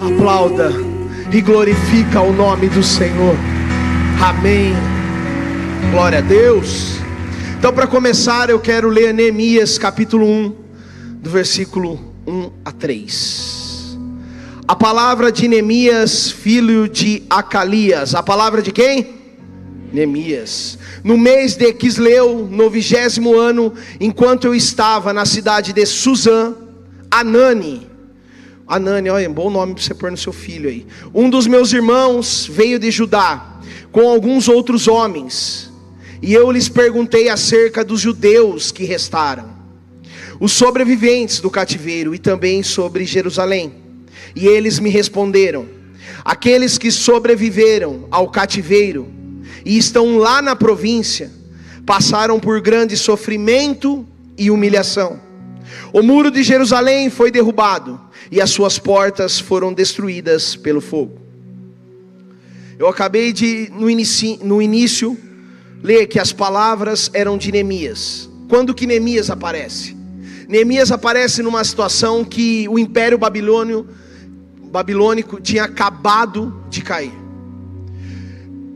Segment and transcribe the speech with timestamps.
[0.00, 0.70] Aplauda
[1.32, 3.34] e glorifica o nome do Senhor.
[4.22, 4.72] Amém.
[5.90, 6.98] Glória a Deus.
[7.58, 10.54] Então, para começar, eu quero ler Neemias capítulo 1,
[11.14, 13.98] do versículo 1 a 3.
[14.68, 18.14] A palavra de Neemias, filho de Acalias.
[18.14, 19.16] A palavra de quem?
[19.92, 20.78] Neemias.
[21.02, 26.54] No mês de Quisleu, no vigésimo ano, enquanto eu estava na cidade de Suzã,
[27.10, 27.87] Anani,
[28.68, 30.86] Anani, olha, bom nome para você pôr no seu filho aí.
[31.14, 33.58] Um dos meus irmãos veio de Judá
[33.90, 35.72] com alguns outros homens,
[36.20, 39.48] e eu lhes perguntei acerca dos judeus que restaram,
[40.38, 43.72] os sobreviventes do cativeiro e também sobre Jerusalém.
[44.36, 45.66] E eles me responderam:
[46.22, 49.08] aqueles que sobreviveram ao cativeiro
[49.64, 51.30] e estão lá na província,
[51.86, 55.27] passaram por grande sofrimento e humilhação.
[55.92, 58.00] O muro de Jerusalém foi derrubado
[58.30, 61.18] e as suas portas foram destruídas pelo fogo.
[62.78, 65.18] Eu acabei de, no início, no início,
[65.82, 68.28] ler que as palavras eram de Neemias.
[68.48, 69.96] Quando que Neemias aparece?
[70.48, 73.86] Neemias aparece numa situação que o império babilônio,
[74.70, 77.17] babilônico tinha acabado de cair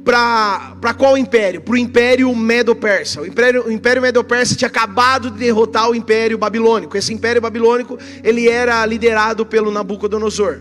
[0.04, 1.60] para qual império?
[1.60, 3.20] Para o Império Medo-Persa.
[3.20, 6.96] O Império, o império Medo-Persa tinha acabado de derrotar o Império Babilônico.
[6.96, 10.60] Esse Império Babilônico ele era liderado pelo Nabucodonosor.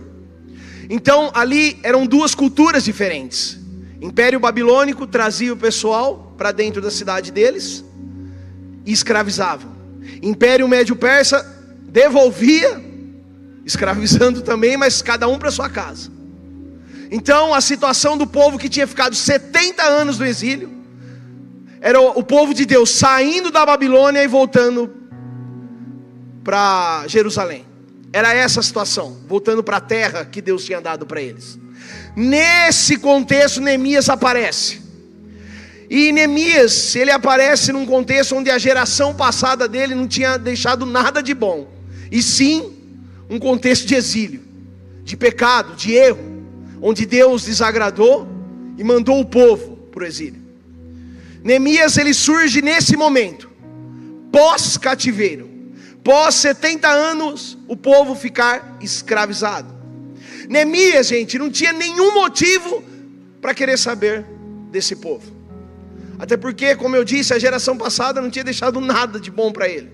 [0.88, 3.58] Então ali eram duas culturas diferentes.
[4.00, 7.84] Império Babilônico trazia o pessoal para dentro da cidade deles
[8.84, 9.66] e escravizava.
[10.20, 11.44] Império Médio-Persa
[11.88, 12.80] devolvia,
[13.64, 16.10] escravizando também, mas cada um para sua casa.
[17.14, 20.72] Então, a situação do povo que tinha ficado 70 anos no exílio,
[21.78, 24.90] era o povo de Deus saindo da Babilônia e voltando
[26.42, 27.66] para Jerusalém.
[28.14, 31.58] Era essa a situação, voltando para a terra que Deus tinha dado para eles.
[32.16, 34.80] Nesse contexto, Neemias aparece.
[35.90, 41.22] E Neemias, ele aparece num contexto onde a geração passada dele não tinha deixado nada
[41.22, 41.68] de bom,
[42.10, 42.72] e sim
[43.28, 44.42] um contexto de exílio,
[45.04, 46.31] de pecado, de erro
[46.82, 48.28] onde Deus desagradou
[48.76, 50.42] e mandou o povo para o exílio.
[51.44, 53.48] Neemias ele surge nesse momento,
[54.32, 55.48] pós cativeiro,
[56.02, 59.72] pós 70 anos, o povo ficar escravizado.
[60.48, 62.82] Neemias, gente, não tinha nenhum motivo
[63.40, 64.26] para querer saber
[64.70, 65.32] desse povo.
[66.18, 69.68] Até porque, como eu disse, a geração passada não tinha deixado nada de bom para
[69.68, 69.90] ele.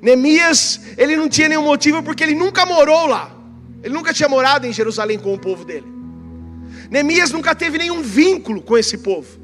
[0.00, 3.41] Neemias, ele não tinha nenhum motivo porque ele nunca morou lá.
[3.82, 5.86] Ele nunca tinha morado em Jerusalém com o povo dele.
[6.90, 9.40] Neemias nunca teve nenhum vínculo com esse povo.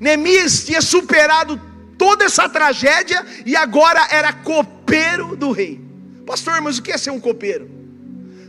[0.00, 1.60] Neemias tinha superado
[1.96, 5.80] toda essa tragédia e agora era copeiro do rei.
[6.26, 7.70] Pastor, mas o que é ser um copeiro?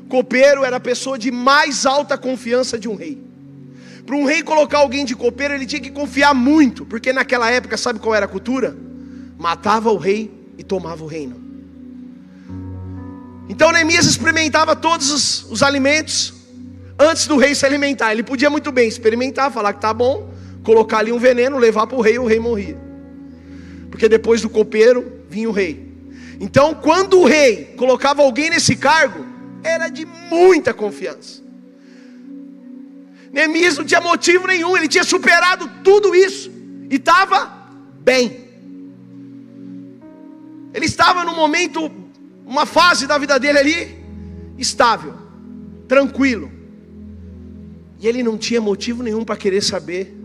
[0.07, 3.21] Copeiro era a pessoa de mais alta confiança de um rei.
[4.05, 7.75] Para um rei colocar alguém de copeiro, ele tinha que confiar muito, porque naquela época,
[7.75, 8.77] sabe qual era a cultura?
[9.37, 11.43] Matava o rei e tomava o reino.
[13.47, 16.33] Então Neemias experimentava todos os, os, alimentos
[16.97, 18.11] antes do rei se alimentar.
[18.11, 20.33] Ele podia muito bem experimentar, falar que tá bom,
[20.63, 22.77] colocar ali um veneno, levar para o rei, o rei morria.
[23.91, 25.85] Porque depois do copeiro vinha o rei.
[26.39, 29.25] Então, quando o rei colocava alguém nesse cargo,
[29.63, 31.43] era de muita confiança.
[33.31, 36.51] Neemias não tinha motivo nenhum, ele tinha superado tudo isso
[36.89, 37.69] e estava
[38.01, 38.45] bem.
[40.73, 41.91] Ele estava num momento
[42.45, 44.05] uma fase da vida dele ali
[44.57, 45.13] estável,
[45.87, 46.51] tranquilo.
[47.99, 50.15] E ele não tinha motivo nenhum para querer saber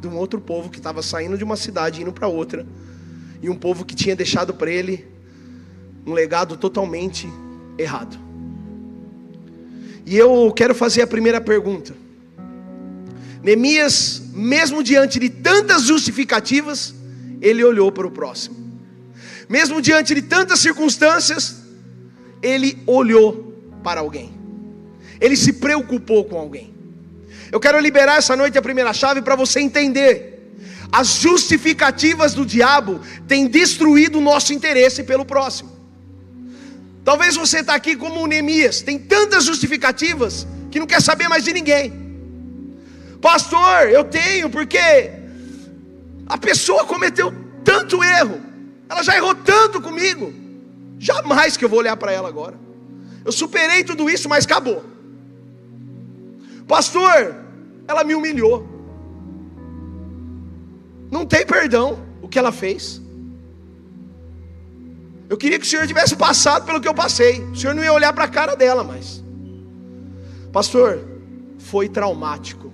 [0.00, 2.66] de um outro povo que estava saindo de uma cidade indo para outra,
[3.42, 5.06] e um povo que tinha deixado para ele
[6.06, 7.28] um legado totalmente
[7.78, 8.18] errado.
[10.04, 11.94] E eu quero fazer a primeira pergunta.
[13.42, 16.94] Neemias, mesmo diante de tantas justificativas,
[17.40, 18.56] ele olhou para o próximo.
[19.48, 21.59] Mesmo diante de tantas circunstâncias,
[22.42, 24.32] ele olhou para alguém,
[25.20, 26.74] ele se preocupou com alguém.
[27.52, 30.52] Eu quero liberar essa noite a primeira chave para você entender.
[30.92, 35.70] As justificativas do diabo têm destruído o nosso interesse pelo próximo.
[37.04, 41.52] Talvez você está aqui como Neemias, tem tantas justificativas que não quer saber mais de
[41.52, 41.92] ninguém.
[43.20, 45.10] Pastor, eu tenho, porque
[46.26, 47.32] a pessoa cometeu
[47.64, 48.40] tanto erro,
[48.88, 50.39] ela já errou tanto comigo.
[51.00, 52.60] Jamais que eu vou olhar para ela agora.
[53.24, 54.84] Eu superei tudo isso, mas acabou.
[56.68, 57.36] Pastor,
[57.88, 58.68] ela me humilhou.
[61.10, 63.00] Não tem perdão o que ela fez.
[65.26, 67.40] Eu queria que o Senhor tivesse passado pelo que eu passei.
[67.44, 69.24] O Senhor não ia olhar para a cara dela mais.
[70.52, 71.02] Pastor,
[71.56, 72.70] foi traumático.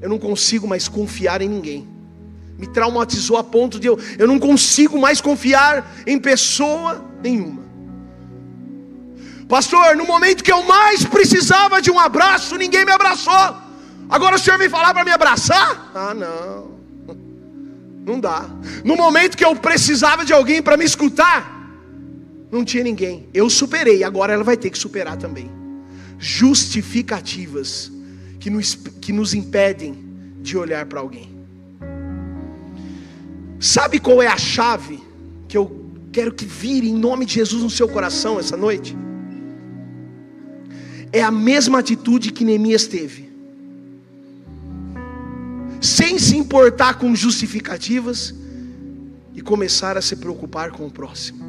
[0.00, 1.95] Eu não consigo mais confiar em ninguém.
[2.58, 7.62] Me traumatizou a ponto de eu, eu não consigo mais confiar em pessoa nenhuma.
[9.48, 13.56] Pastor, no momento que eu mais precisava de um abraço, ninguém me abraçou.
[14.08, 15.90] Agora o senhor vem falar para me abraçar?
[15.94, 16.76] Ah, não.
[18.06, 18.48] Não dá.
[18.84, 21.56] No momento que eu precisava de alguém para me escutar,
[22.52, 23.28] não tinha ninguém.
[23.34, 25.50] Eu superei, agora ela vai ter que superar também.
[26.16, 27.90] Justificativas
[28.38, 30.04] que nos, que nos impedem
[30.40, 31.35] de olhar para alguém.
[33.58, 35.02] Sabe qual é a chave
[35.48, 38.96] que eu quero que vire em nome de Jesus no seu coração essa noite?
[41.12, 43.30] É a mesma atitude que Neemias teve,
[45.80, 48.34] sem se importar com justificativas
[49.34, 51.44] e começar a se preocupar com o próximo.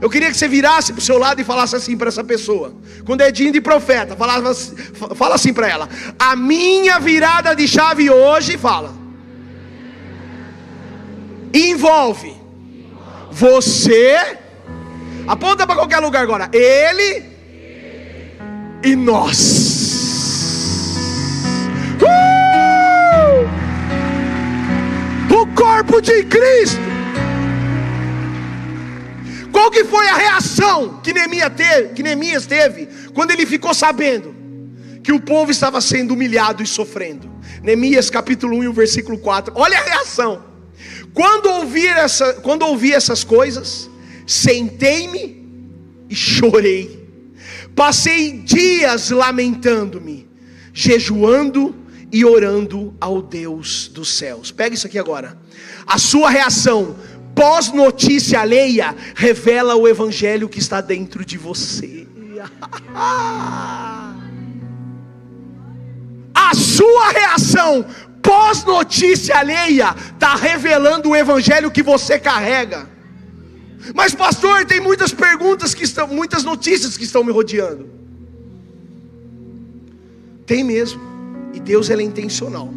[0.00, 2.74] Eu queria que você virasse para o seu lado e falasse assim para essa pessoa.
[3.04, 5.88] Com dedinho de profeta, falava, fala assim para ela:
[6.18, 8.94] A minha virada de chave hoje, fala,
[11.52, 12.34] envolve
[13.30, 14.38] você.
[15.26, 16.48] Aponta para qualquer lugar agora.
[16.52, 17.24] Ele
[18.82, 19.78] e nós.
[22.00, 23.48] Uh!
[25.34, 26.88] O corpo de Cristo.
[29.52, 34.34] Qual que foi a reação que Neemias teve, que teve quando ele ficou sabendo
[35.02, 37.30] que o povo estava sendo humilhado e sofrendo?
[37.62, 39.52] Neemias capítulo 1, versículo 4.
[39.56, 40.44] Olha a reação.
[41.18, 43.90] Quando ouvi, essa, quando ouvi essas coisas,
[44.24, 45.44] sentei-me
[46.08, 47.08] e chorei.
[47.74, 50.28] Passei dias lamentando-me,
[50.72, 51.74] jejuando
[52.12, 54.52] e orando ao Deus dos céus.
[54.52, 55.36] Pega isso aqui agora.
[55.84, 56.94] A sua reação
[57.34, 62.06] pós-notícia alheia revela o evangelho que está dentro de você.
[66.32, 67.84] A sua reação
[68.22, 72.88] pós-notícia alheia está revelando o evangelho que você carrega.
[73.94, 77.88] Mas pastor, tem muitas perguntas que estão, muitas notícias que estão me rodeando.
[80.46, 81.00] Tem mesmo.
[81.54, 82.72] E Deus ele é intencional.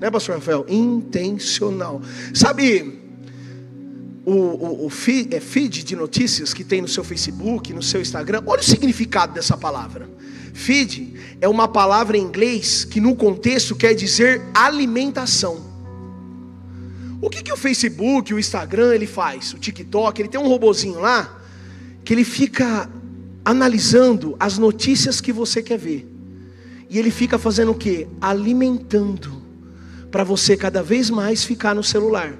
[0.00, 0.64] Né, pastor Rafael?
[0.68, 2.00] Intencional.
[2.34, 2.98] Sabe,
[4.24, 8.00] o, o, o feed, é, feed de notícias que tem no seu Facebook, no seu
[8.00, 10.08] Instagram, olha o significado dessa palavra.
[10.54, 15.66] Feed é uma palavra em inglês que no contexto quer dizer alimentação.
[17.20, 19.52] O que, que o Facebook, o Instagram ele faz?
[19.52, 21.40] O TikTok, ele tem um robozinho lá
[22.04, 22.88] que ele fica
[23.44, 26.06] analisando as notícias que você quer ver.
[26.88, 28.06] E ele fica fazendo o que?
[28.20, 29.42] Alimentando
[30.10, 32.34] para você cada vez mais ficar no celular.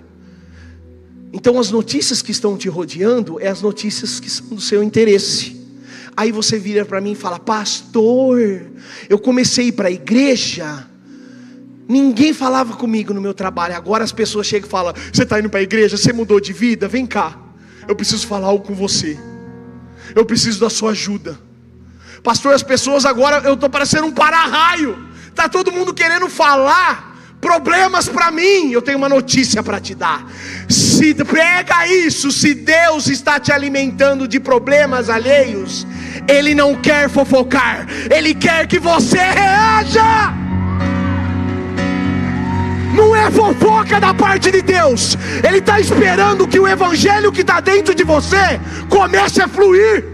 [1.32, 5.57] Então as notícias que estão te rodeando é as notícias que são do seu interesse.
[6.18, 8.40] Aí você vira para mim e fala: "Pastor,
[9.08, 10.84] eu comecei para a igreja,
[11.88, 13.76] ninguém falava comigo no meu trabalho.
[13.76, 15.96] Agora as pessoas chegam e falam: "Você está indo para a igreja?
[15.96, 16.88] Você mudou de vida?
[16.88, 17.38] Vem cá.
[17.86, 19.16] Eu preciso falar algo com você.
[20.12, 21.38] Eu preciso da sua ajuda."
[22.24, 24.98] Pastor, as pessoas agora eu estou parecendo um para-raio.
[25.36, 27.07] Tá todo mundo querendo falar
[27.40, 30.26] problemas para mim, eu tenho uma notícia para te dar.
[30.68, 35.86] Se pega isso, se Deus está te alimentando de problemas alheios,
[36.26, 40.34] Ele não quer fofocar, Ele quer que você reaja.
[42.94, 45.16] Não é fofoca da parte de Deus,
[45.46, 50.04] Ele está esperando que o Evangelho que está dentro de você comece a fluir.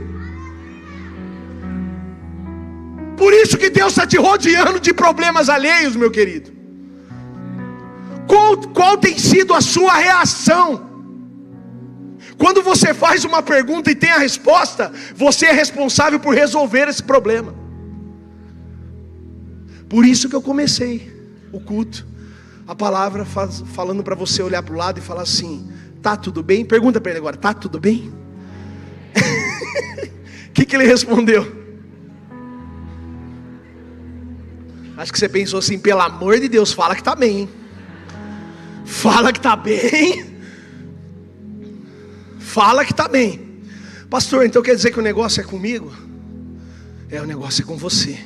[3.17, 6.64] Por isso que Deus está te rodeando de problemas alheios, meu querido.
[8.27, 10.95] Qual, qual tem sido a sua reação?
[12.37, 17.03] Quando você faz uma pergunta e tem a resposta, você é responsável por resolver esse
[17.03, 17.55] problema.
[19.89, 21.13] Por isso que eu comecei
[21.53, 22.07] o culto,
[22.67, 25.71] a palavra faz, falando para você olhar para o lado e falar assim:
[26.03, 26.65] tá tudo bem?
[26.65, 28.13] Pergunta para ele agora: tá tudo bem?
[30.49, 31.65] O que, que ele respondeu?
[34.97, 37.41] Acho que você pensou assim: pelo amor de Deus, fala que está bem.
[37.41, 37.64] Hein?
[38.85, 40.35] Fala que está bem.
[42.39, 43.63] Fala que está bem.
[44.09, 45.93] Pastor, então quer dizer que o negócio é comigo?
[47.11, 48.19] É, o negócio é com você.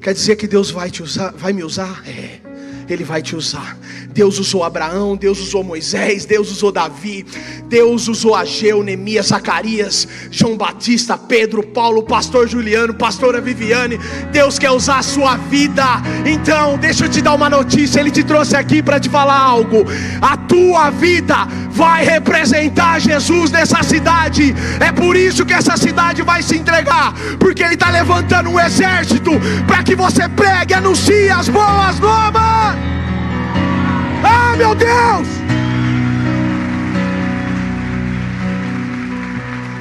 [0.00, 2.02] Quer dizer que Deus vai te usar, vai me usar?
[2.06, 2.40] É.
[2.88, 3.76] Ele vai te usar.
[4.16, 7.26] Deus usou Abraão, Deus usou Moisés, Deus usou Davi,
[7.68, 14.00] Deus usou Ageu, Neemias, Zacarias, João Batista, Pedro, Paulo, pastor Juliano, pastora Viviane.
[14.32, 15.84] Deus quer usar a sua vida.
[16.24, 18.00] Então, deixa eu te dar uma notícia.
[18.00, 19.84] Ele te trouxe aqui para te falar algo.
[20.22, 24.54] A tua vida vai representar Jesus nessa cidade.
[24.80, 29.32] É por isso que essa cidade vai se entregar, porque Ele está levantando um exército
[29.66, 33.05] para que você pregue, anuncie as boas novas.
[34.22, 35.28] Ah, meu Deus!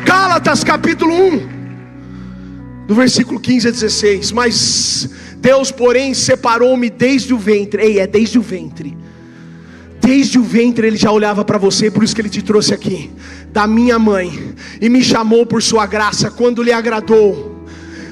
[0.06, 1.48] Gálatas capítulo 1,
[2.88, 4.32] do versículo 15 a 16.
[4.32, 7.82] Mas Deus, porém, separou-me desde o ventre.
[7.84, 8.98] Ei, é desde o ventre.
[10.01, 13.10] Desde o ventre ele já olhava para você, por isso que ele te trouxe aqui,
[13.51, 17.56] da minha mãe, e me chamou por sua graça, quando lhe agradou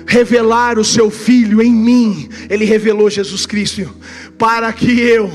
[0.07, 3.89] revelar o seu filho em mim, ele revelou Jesus Cristo,
[4.37, 5.31] para que eu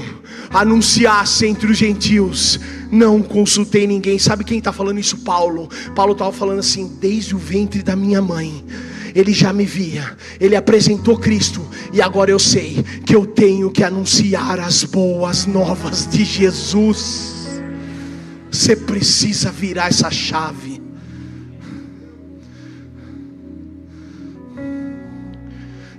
[0.50, 2.59] anunciasse entre os gentios.
[2.90, 4.19] Não consultei ninguém.
[4.19, 5.19] Sabe quem está falando isso?
[5.19, 5.69] Paulo.
[5.95, 8.64] Paulo estava falando assim: desde o ventre da minha mãe.
[9.14, 13.83] Ele já me via, ele apresentou Cristo, e agora eu sei que eu tenho que
[13.83, 17.49] anunciar as boas novas de Jesus.
[18.50, 20.81] Você precisa virar essa chave.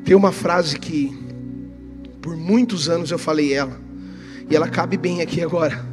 [0.06, 1.16] Tem uma frase que
[2.22, 3.89] por muitos anos eu falei ela.
[4.50, 5.86] E ela cabe bem aqui agora.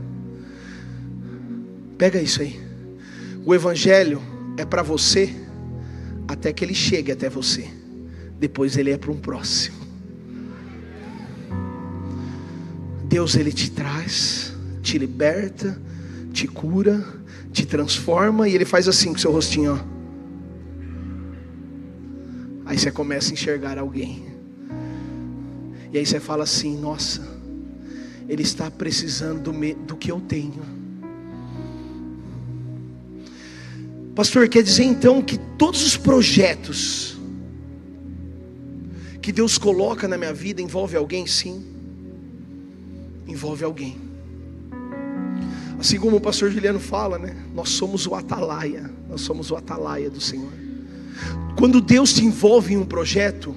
[1.99, 2.61] Pega isso aí.
[3.45, 4.21] O evangelho
[4.57, 5.35] é para você
[6.27, 7.69] até que ele chegue até você.
[8.39, 9.77] Depois ele é para um próximo.
[13.05, 15.81] Deus ele te traz, te liberta,
[16.33, 17.05] te cura,
[17.53, 19.97] te transforma e ele faz assim com seu rostinho, ó.
[22.67, 24.27] Aí você começa a enxergar alguém.
[25.93, 27.36] E aí você fala assim: "Nossa,
[28.29, 30.63] ele está precisando do, que eu tenho.
[34.15, 37.17] Pastor, quer dizer então que todos os projetos
[39.21, 41.27] que Deus coloca na minha vida envolve alguém?
[41.27, 41.65] Sim,
[43.27, 43.97] envolve alguém.
[45.79, 47.37] Assim como o pastor Juliano fala, né?
[47.55, 50.53] Nós somos o atalaia, nós somos o atalaia do Senhor.
[51.59, 53.55] Quando Deus te envolve em um projeto,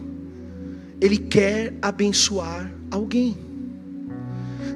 [1.00, 3.49] Ele quer abençoar alguém.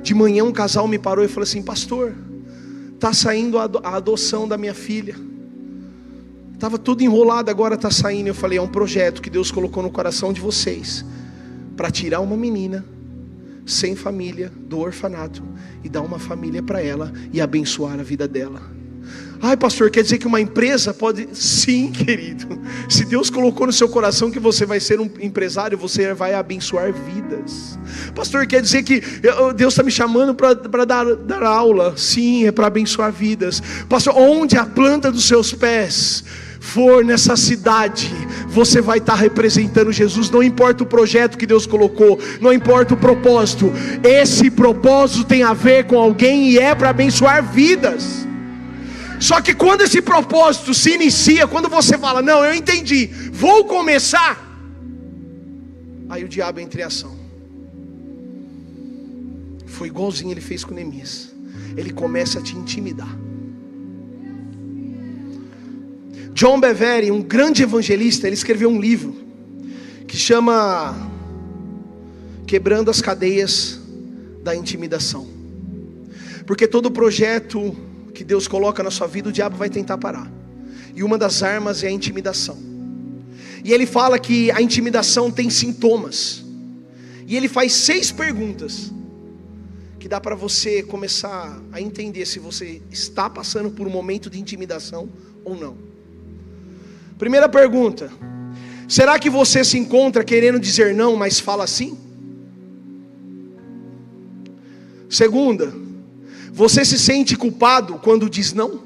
[0.03, 2.13] De manhã um casal me parou e falou assim: Pastor,
[2.93, 5.15] está saindo a adoção da minha filha.
[6.53, 8.27] Estava tudo enrolado, agora está saindo.
[8.27, 11.05] Eu falei: É um projeto que Deus colocou no coração de vocês
[11.77, 12.85] para tirar uma menina
[13.65, 15.41] sem família do orfanato
[15.83, 18.61] e dar uma família para ela e abençoar a vida dela.
[19.45, 21.27] Ai, pastor, quer dizer que uma empresa pode.
[21.33, 22.57] Sim, querido.
[22.87, 26.93] Se Deus colocou no seu coração que você vai ser um empresário, você vai abençoar
[26.93, 27.77] vidas.
[28.15, 29.03] Pastor, quer dizer que
[29.53, 31.93] Deus está me chamando para dar, dar aula?
[31.97, 33.61] Sim, é para abençoar vidas.
[33.89, 36.23] Pastor, onde a planta dos seus pés
[36.61, 38.09] for nessa cidade,
[38.47, 40.29] você vai estar representando Jesus.
[40.29, 45.53] Não importa o projeto que Deus colocou, não importa o propósito, esse propósito tem a
[45.53, 48.25] ver com alguém e é para abençoar vidas.
[49.23, 54.33] Só que quando esse propósito se inicia, quando você fala, não, eu entendi, vou começar,
[56.09, 57.15] aí o diabo entra em ação.
[59.65, 61.33] Foi igualzinho ele fez com Neemias.
[61.77, 63.17] Ele começa a te intimidar.
[66.33, 69.15] John Bevere, um grande evangelista, ele escreveu um livro
[70.05, 70.93] que chama
[72.45, 73.79] Quebrando as Cadeias
[74.43, 75.25] da Intimidação.
[76.45, 77.73] Porque todo projeto
[78.13, 80.31] que Deus coloca na sua vida, o diabo vai tentar parar.
[80.95, 82.57] E uma das armas é a intimidação.
[83.63, 86.43] E ele fala que a intimidação tem sintomas.
[87.25, 88.91] E ele faz seis perguntas
[89.97, 94.39] que dá para você começar a entender se você está passando por um momento de
[94.39, 95.09] intimidação
[95.45, 95.77] ou não.
[97.17, 98.11] Primeira pergunta:
[98.87, 101.97] será que você se encontra querendo dizer não, mas fala sim?
[105.09, 105.73] Segunda,
[106.53, 108.83] você se sente culpado quando diz não?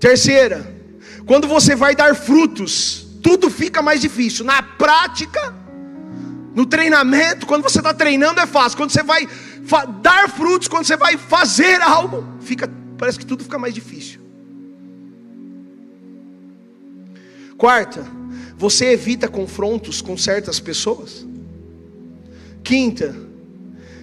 [0.00, 0.74] Terceira,
[1.26, 4.46] quando você vai dar frutos, tudo fica mais difícil.
[4.46, 5.54] Na prática,
[6.54, 8.78] no treinamento, quando você está treinando é fácil.
[8.78, 9.28] Quando você vai
[10.00, 14.18] dar frutos, quando você vai fazer algo, fica, parece que tudo fica mais difícil.
[17.58, 18.06] Quarta,
[18.56, 21.26] você evita confrontos com certas pessoas.
[22.62, 23.27] Quinta,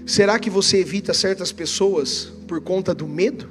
[0.05, 3.50] Será que você evita certas pessoas por conta do medo?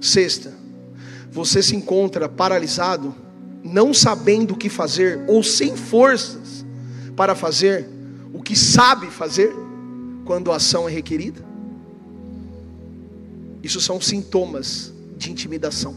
[0.00, 0.52] Sexta,
[1.30, 3.14] você se encontra paralisado,
[3.62, 6.64] não sabendo o que fazer ou sem forças
[7.16, 7.88] para fazer,
[8.32, 9.54] o que sabe fazer
[10.24, 11.44] quando a ação é requerida?
[13.62, 15.94] Isso são sintomas de intimidação.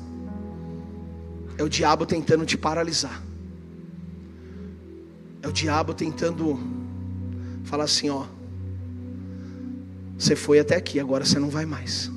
[1.57, 3.21] É o diabo tentando te paralisar.
[5.41, 6.59] É o diabo tentando
[7.67, 8.23] falar assim, ó,
[10.17, 12.09] você foi até aqui, agora você não vai mais.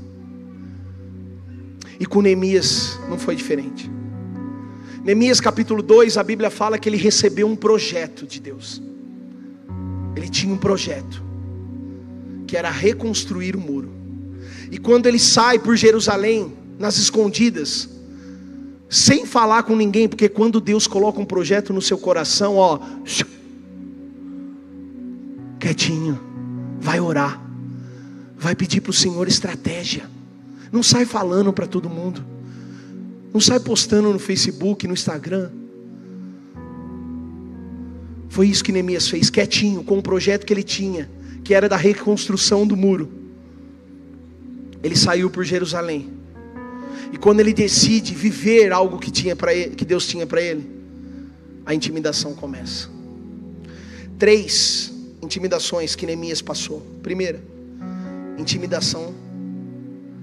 [1.98, 3.90] E com Neemias não foi diferente.
[5.04, 8.80] Neemias capítulo 2, a Bíblia fala que ele recebeu um projeto de Deus.
[10.14, 11.22] Ele tinha um projeto,
[12.46, 13.90] que era reconstruir o muro.
[14.70, 17.90] E quando ele sai por Jerusalém, nas escondidas,
[18.88, 22.78] sem falar com ninguém, porque quando Deus coloca um projeto no seu coração, ó,
[25.60, 26.18] quietinho,
[26.80, 27.40] vai orar,
[28.36, 30.08] vai pedir para o Senhor estratégia,
[30.72, 32.24] não sai falando para todo mundo,
[33.32, 35.50] não sai postando no Facebook, no Instagram.
[38.30, 41.10] Foi isso que Neemias fez, quietinho, com o projeto que ele tinha,
[41.44, 43.10] que era da reconstrução do muro.
[44.82, 46.10] Ele saiu por Jerusalém.
[47.12, 50.68] E quando ele decide viver algo que, tinha ele, que Deus tinha para ele,
[51.66, 52.88] a intimidação começa.
[54.16, 54.89] Três
[55.22, 56.80] intimidações que Neemias passou.
[57.02, 57.42] Primeira,
[58.38, 59.14] intimidação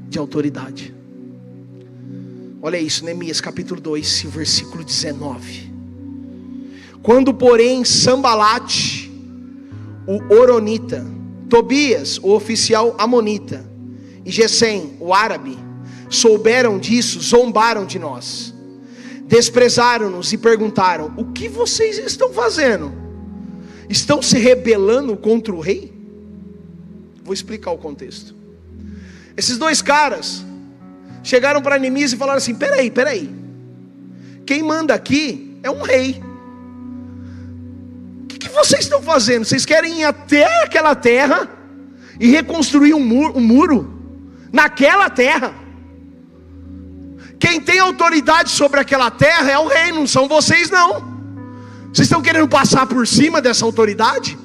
[0.10, 0.94] de autoridade.
[2.62, 5.72] Olha isso, Neemias capítulo 2, versículo 19.
[7.04, 9.12] Quando, porém, Sambalate,
[10.08, 11.06] o Oronita,
[11.50, 13.66] Tobias, o oficial Amonita,
[14.26, 15.58] e Gesem, o árabe,
[16.10, 18.54] souberam disso, zombaram de nós,
[19.26, 23.07] desprezaram-nos e perguntaram: O que vocês estão fazendo?
[23.90, 25.94] Estão se rebelando contra o rei?
[27.24, 28.36] Vou explicar o contexto.
[29.36, 30.44] Esses dois caras
[31.24, 33.30] chegaram para Neemias e falaram assim: peraí, peraí.
[34.46, 36.22] Quem manda aqui é um rei.
[38.24, 39.46] O que, que, vocês estão fazendo?
[39.46, 41.50] Vocês querem ir até aquela terra
[42.20, 44.02] e reconstruir um muro, um muro
[44.52, 45.54] naquela terra?
[47.40, 51.17] Quem tem autoridade sobre aquela terra é o rei, não são vocês não.
[51.94, 54.38] Vocês estão querendo passar por cima dessa autoridade?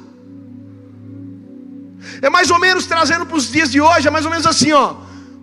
[2.21, 4.73] É mais ou menos trazendo para os dias de hoje, é mais ou menos assim,
[4.73, 4.97] ó.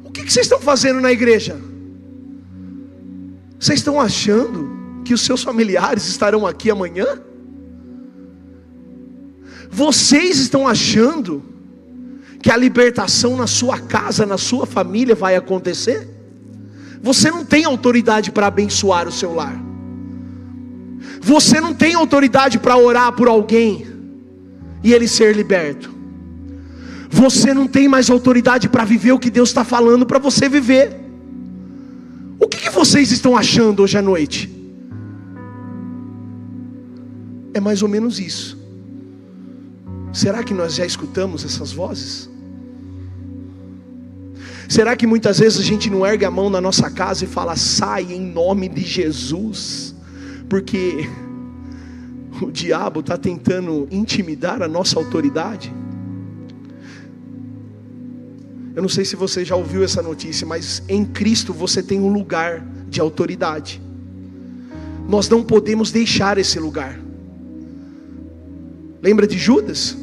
[0.03, 1.59] O que, que vocês estão fazendo na igreja?
[3.59, 7.21] Vocês estão achando que os seus familiares estarão aqui amanhã?
[9.69, 11.43] Vocês estão achando
[12.41, 16.07] que a libertação na sua casa, na sua família vai acontecer?
[17.01, 19.68] Você não tem autoridade para abençoar o seu lar.
[21.21, 23.87] Você não tem autoridade para orar por alguém
[24.83, 25.93] e ele ser liberto.
[27.09, 30.95] Você não tem mais autoridade para viver o que Deus está falando para você viver.
[32.39, 34.49] O que, que vocês estão achando hoje à noite?
[37.53, 38.57] É mais ou menos isso.
[40.13, 42.29] Será que nós já escutamos essas vozes?
[44.67, 47.55] Será que muitas vezes a gente não ergue a mão na nossa casa e fala,
[47.55, 49.95] sai em nome de Jesus?
[50.49, 51.07] Porque
[52.41, 55.71] o diabo está tentando intimidar a nossa autoridade.
[58.75, 62.11] Eu não sei se você já ouviu essa notícia, mas em Cristo você tem um
[62.11, 63.81] lugar de autoridade.
[65.07, 66.99] Nós não podemos deixar esse lugar.
[69.01, 69.97] Lembra de Judas?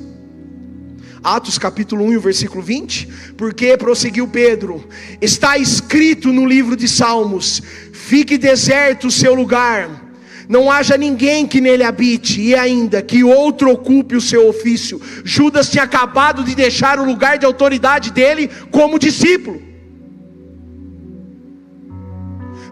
[1.22, 3.35] Atos capítulo 1, versículo 20.
[3.37, 4.85] Porque prosseguiu Pedro:
[5.20, 10.06] Está escrito no livro de Salmos: Fique deserto o seu lugar
[10.48, 15.00] não haja ninguém que nele habite, e ainda que outro ocupe o seu ofício.
[15.24, 19.61] Judas tinha acabado de deixar o lugar de autoridade dele como discípulo.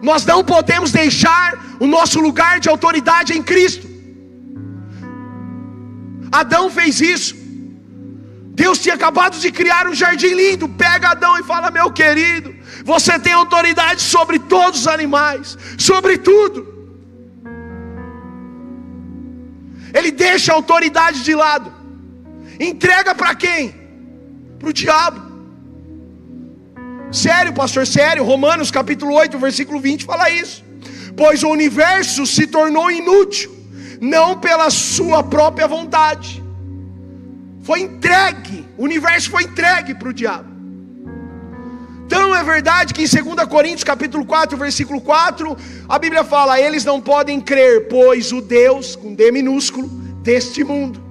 [0.01, 3.87] Nós não podemos deixar o nosso lugar de autoridade em Cristo.
[6.31, 7.35] Adão fez isso.
[8.53, 10.69] Deus tinha acabado de criar um jardim lindo.
[10.69, 16.84] Pega Adão e fala: Meu querido, você tem autoridade sobre todos os animais, sobre tudo.
[19.97, 21.73] Ele deixa a autoridade de lado.
[22.59, 23.73] Entrega para quem?
[24.59, 25.21] Para o diabo.
[27.11, 28.23] Sério, pastor, sério.
[28.23, 30.63] Romanos capítulo 8, versículo 20 fala isso.
[31.15, 33.55] Pois o universo se tornou inútil,
[34.01, 36.43] não pela sua própria vontade.
[37.63, 40.54] Foi entregue, o universo foi entregue para o diabo.
[42.05, 45.57] Então é verdade que em 2 Coríntios capítulo 4, versículo 4,
[45.89, 49.87] a Bíblia fala: "Eles não podem crer, pois o Deus com D minúsculo
[50.21, 51.01] deste mundo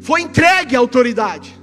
[0.00, 1.54] foi entregue à autoridade".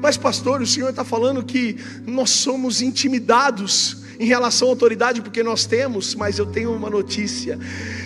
[0.00, 5.42] Mas pastor, o Senhor está falando que nós somos intimidados em relação à autoridade, porque
[5.42, 7.58] nós temos, mas eu tenho uma notícia: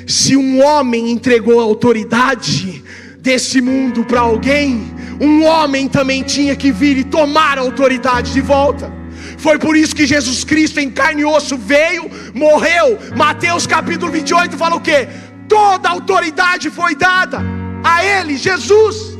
[0.07, 2.83] se um homem entregou a autoridade
[3.25, 8.43] desse mundo para alguém, um homem também tinha que vir e tomar a autoridade de
[8.43, 8.93] volta.
[9.39, 12.99] Foi por isso que Jesus Cristo em carne e osso veio, morreu.
[13.17, 15.09] Mateus capítulo 28 fala o que?
[15.49, 17.41] Toda autoridade foi dada
[17.83, 19.15] a Ele, Jesus.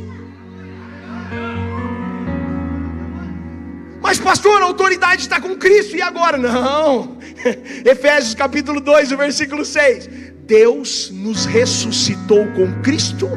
[4.03, 6.37] Mas, pastor, a autoridade está com Cristo, e agora?
[6.37, 7.17] Não.
[7.83, 10.07] Efésios capítulo 2, o versículo 6.
[10.45, 13.27] Deus nos ressuscitou com Cristo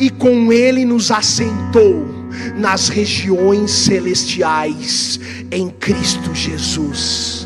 [0.00, 2.06] e com Ele nos assentou
[2.56, 5.18] nas regiões celestiais
[5.50, 7.37] em Cristo Jesus.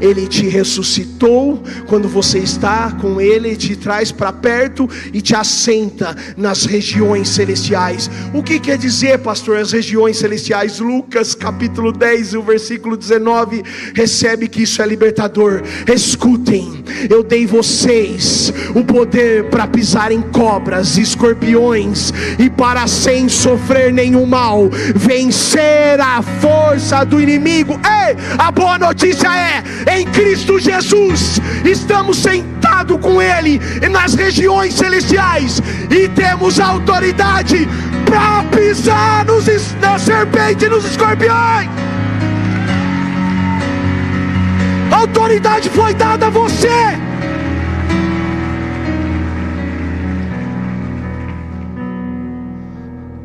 [0.00, 6.16] Ele te ressuscitou, quando você está com Ele, te traz para perto e te assenta
[6.36, 8.10] nas regiões celestiais.
[8.34, 10.78] O que quer dizer, pastor, as regiões celestiais?
[10.78, 13.62] Lucas capítulo 10, o versículo 19,
[13.94, 15.62] recebe que isso é libertador.
[15.92, 23.92] Escutem, eu dei vocês o poder para pisar em cobras, escorpiões e para sem sofrer
[23.92, 27.74] nenhum mal, vencer a força do inimigo.
[27.74, 35.62] Ei, a boa notícia é: em Cristo Jesus, estamos sentados com Ele nas regiões celestiais
[35.90, 37.68] e temos autoridade
[38.04, 39.46] para pisar nos,
[39.80, 41.68] na serpente e nos escorpiões.
[44.90, 46.68] A autoridade foi dada a você.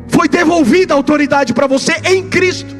[0.08, 2.75] Foi devolvida a autoridade para você em Cristo.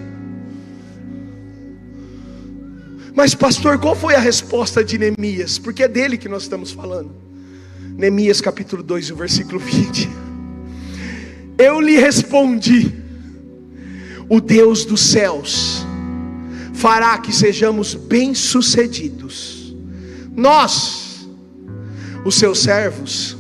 [3.16, 5.58] Mas, pastor, qual foi a resposta de Neemias?
[5.58, 7.10] Porque é dele que nós estamos falando.
[7.96, 10.06] Neemias capítulo 2, o versículo 20.
[11.56, 12.92] Eu lhe respondi:
[14.28, 15.82] O Deus dos céus
[16.74, 19.74] fará que sejamos bem-sucedidos.
[20.36, 21.26] Nós,
[22.22, 23.34] os seus servos,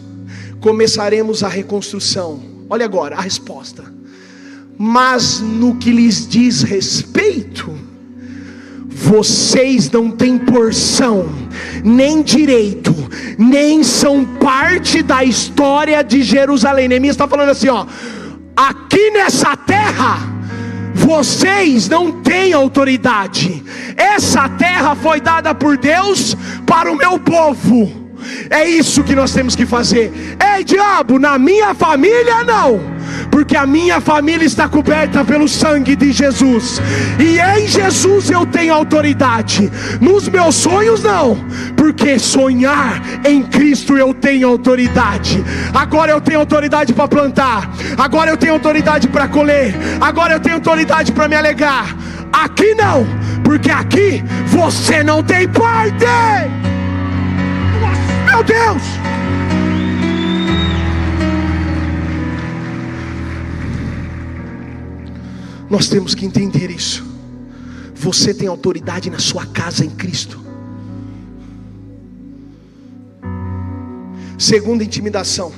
[0.58, 2.42] começaremos a reconstrução.
[2.70, 3.84] Olha agora a resposta.
[4.78, 7.85] Mas no que lhes diz respeito,
[8.98, 11.28] vocês não têm porção,
[11.84, 12.94] nem direito,
[13.38, 16.88] nem são parte da história de Jerusalém.
[16.88, 17.84] Neemias está falando assim: ó,
[18.56, 20.18] aqui nessa terra,
[20.94, 23.62] vocês não têm autoridade,
[23.98, 26.34] essa terra foi dada por Deus
[26.66, 28.06] para o meu povo.
[28.48, 30.10] É isso que nós temos que fazer.
[30.56, 32.95] Ei, diabo, na minha família não
[33.36, 36.80] porque a minha família está coberta pelo sangue de Jesus,
[37.20, 39.70] e em Jesus eu tenho autoridade,
[40.00, 41.36] nos meus sonhos não,
[41.76, 45.44] porque sonhar em Cristo eu tenho autoridade.
[45.74, 50.54] Agora eu tenho autoridade para plantar, agora eu tenho autoridade para colher, agora eu tenho
[50.54, 51.94] autoridade para me alegar.
[52.32, 53.06] Aqui não,
[53.44, 56.06] porque aqui você não tem parte.
[58.24, 59.15] Meu Deus!
[65.68, 67.04] Nós temos que entender isso.
[67.94, 70.40] Você tem autoridade na sua casa em Cristo.
[74.38, 75.52] Segunda intimidação.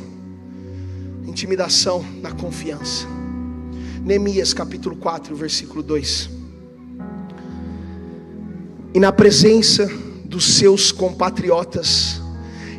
[1.27, 3.07] Intimidação na confiança.
[4.03, 6.31] Neemias capítulo 4, versículo 2.
[8.95, 9.87] E na presença
[10.25, 12.23] dos seus compatriotas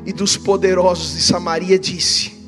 [0.06, 2.39] e dos poderosos de Samaria disse: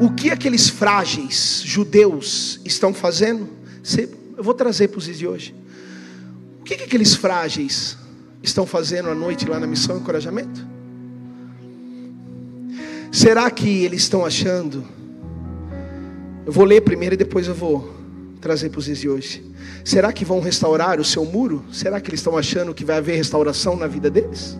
[0.00, 3.48] o que aqueles frágeis judeus estão fazendo?
[4.36, 5.54] Eu vou trazer para os dias de hoje.
[6.60, 7.96] O que aqueles frágeis
[8.42, 10.66] estão fazendo à noite lá na missão encorajamento?
[13.12, 14.84] Será que eles estão achando?
[16.44, 17.94] Eu vou ler primeiro e depois eu vou
[18.40, 19.44] trazer para os dias de hoje.
[19.84, 21.64] Será que vão restaurar o seu muro?
[21.72, 24.58] Será que eles estão achando que vai haver restauração na vida deles?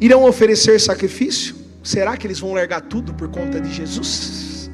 [0.00, 1.54] Irão oferecer sacrifício?
[1.88, 4.70] Será que eles vão largar tudo por conta de Jesus?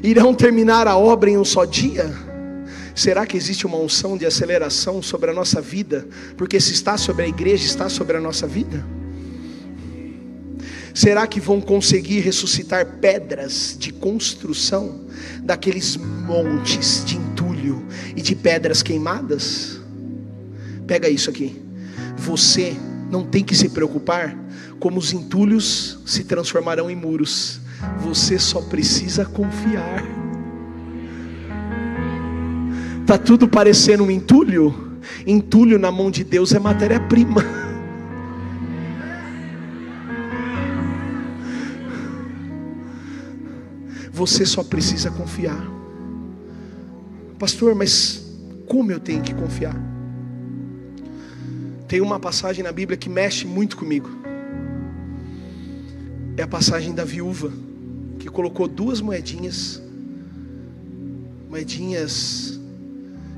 [0.00, 2.08] Irão terminar a obra em um só dia?
[2.94, 6.06] Será que existe uma unção de aceleração sobre a nossa vida?
[6.36, 8.86] Porque se está sobre a igreja, está sobre a nossa vida?
[10.94, 15.00] Será que vão conseguir ressuscitar pedras de construção
[15.42, 17.84] daqueles montes de entulho
[18.14, 19.80] e de pedras queimadas?
[20.86, 21.60] Pega isso aqui.
[22.16, 22.76] Você
[23.10, 24.46] não tem que se preocupar
[24.78, 27.60] como os entulhos se transformarão em muros.
[28.00, 30.04] Você só precisa confiar.
[33.06, 35.00] Tá tudo parecendo um entulho?
[35.26, 37.42] Entulho na mão de Deus é matéria-prima.
[44.12, 45.64] Você só precisa confiar.
[47.38, 48.20] Pastor, mas
[48.66, 49.80] como eu tenho que confiar?
[51.86, 54.17] Tem uma passagem na Bíblia que mexe muito comigo.
[56.38, 57.52] É a passagem da viúva
[58.18, 59.82] que colocou duas moedinhas,
[61.50, 62.58] moedinhas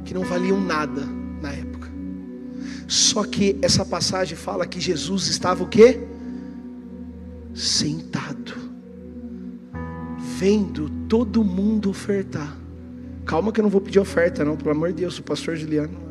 [0.05, 1.03] que não valiam nada
[1.41, 1.89] na época.
[2.87, 6.07] Só que essa passagem fala que Jesus estava o quê?
[7.55, 8.55] Sentado,
[10.39, 12.57] vendo todo mundo ofertar.
[13.25, 16.11] Calma que eu não vou pedir oferta, não, pelo amor de Deus, o pastor Juliano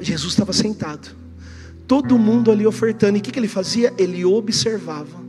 [0.00, 1.14] Jesus estava sentado,
[1.86, 3.92] todo mundo ali ofertando, e o que, que ele fazia?
[3.98, 5.22] Ele observava.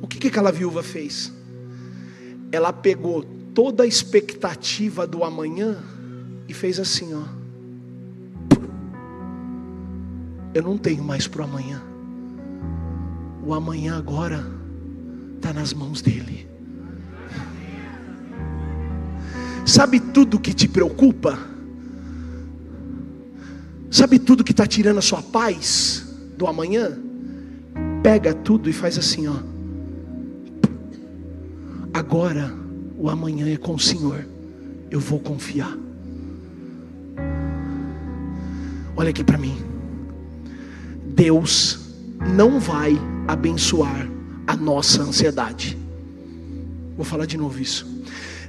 [0.00, 1.32] O que, que aquela viúva fez?
[2.52, 3.22] Ela pegou
[3.54, 5.76] toda a expectativa do amanhã
[6.48, 7.24] e fez assim, ó.
[10.54, 11.82] Eu não tenho mais para o amanhã.
[13.44, 14.44] O amanhã agora
[15.36, 16.48] está nas mãos dele.
[19.64, 21.38] Sabe tudo que te preocupa?
[23.90, 26.98] Sabe tudo que está tirando a sua paz do amanhã?
[28.02, 29.36] Pega tudo e faz assim, ó.
[31.92, 32.52] Agora
[32.96, 34.26] o amanhã é com o Senhor.
[34.90, 35.76] Eu vou confiar.
[38.96, 39.56] Olha aqui para mim.
[41.04, 41.78] Deus
[42.36, 44.08] não vai abençoar
[44.46, 45.78] a nossa ansiedade.
[46.96, 47.86] Vou falar de novo isso.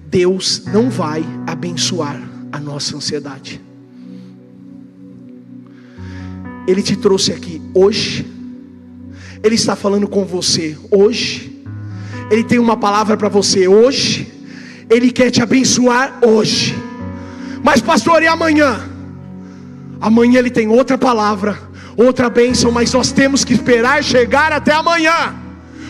[0.05, 2.19] Deus não vai abençoar
[2.51, 3.61] a nossa ansiedade.
[6.69, 8.27] Ele te trouxe aqui hoje.
[9.41, 11.65] Ele está falando com você hoje.
[12.29, 14.31] Ele tem uma palavra para você hoje.
[14.87, 16.77] Ele quer te abençoar hoje.
[17.63, 18.87] Mas, pastor, e amanhã?
[19.99, 21.57] Amanhã ele tem outra palavra,
[21.97, 25.33] outra bênção, mas nós temos que esperar chegar até amanhã.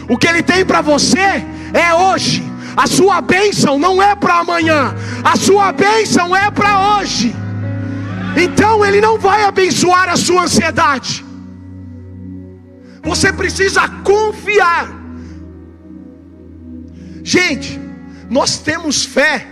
[0.07, 2.41] O que ele tem para você é hoje.
[2.77, 7.35] A sua bênção não é para amanhã, a sua bênção é para hoje.
[8.41, 11.25] Então Ele não vai abençoar a sua ansiedade.
[13.03, 14.89] Você precisa confiar.
[17.23, 17.79] Gente,
[18.29, 19.45] nós temos fé,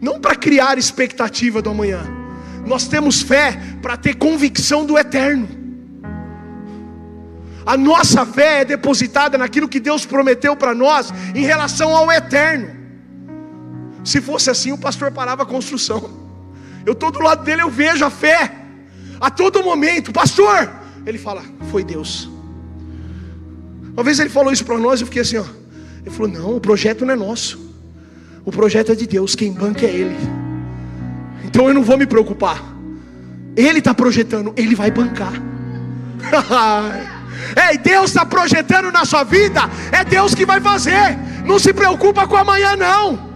[0.00, 2.02] não para criar expectativa do amanhã,
[2.64, 5.48] nós temos fé para ter convicção do eterno.
[7.64, 12.70] A nossa fé é depositada naquilo que Deus prometeu para nós em relação ao eterno.
[14.04, 16.31] Se fosse assim, o pastor parava a construção.
[16.84, 18.52] Eu estou do lado dele, eu vejo a fé.
[19.20, 20.70] A todo momento, pastor,
[21.06, 22.28] ele fala, foi Deus.
[23.92, 25.44] Uma vez ele falou isso para nós, eu fiquei assim, ó.
[26.04, 27.58] Ele falou, não, o projeto não é nosso.
[28.44, 30.16] O projeto é de Deus, quem banca é Ele.
[31.44, 32.60] Então eu não vou me preocupar.
[33.56, 35.34] Ele está projetando, Ele vai bancar.
[37.70, 39.60] Ei, Deus está projetando na sua vida,
[39.92, 41.18] é Deus que vai fazer.
[41.44, 43.31] Não se preocupa com amanhã, não.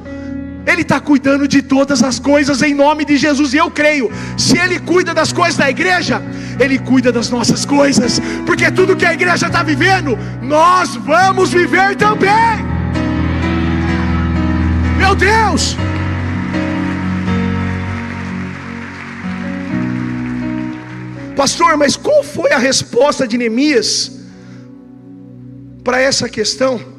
[0.67, 4.11] Ele está cuidando de todas as coisas em nome de Jesus, e eu creio.
[4.37, 6.21] Se Ele cuida das coisas da igreja,
[6.59, 11.95] Ele cuida das nossas coisas, porque tudo que a igreja está vivendo, nós vamos viver
[11.95, 12.77] também.
[14.99, 15.77] Meu Deus!
[21.37, 24.11] Pastor, mas qual foi a resposta de Neemias
[25.85, 26.96] para essa questão?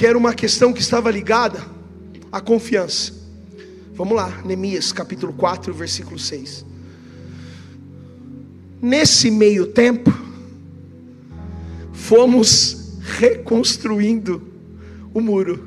[0.00, 1.62] Que era uma questão que estava ligada
[2.32, 3.12] à confiança.
[3.92, 6.64] Vamos lá, Neemias capítulo 4, versículo 6.
[8.80, 10.10] Nesse meio tempo,
[11.92, 14.42] fomos reconstruindo
[15.12, 15.62] o muro.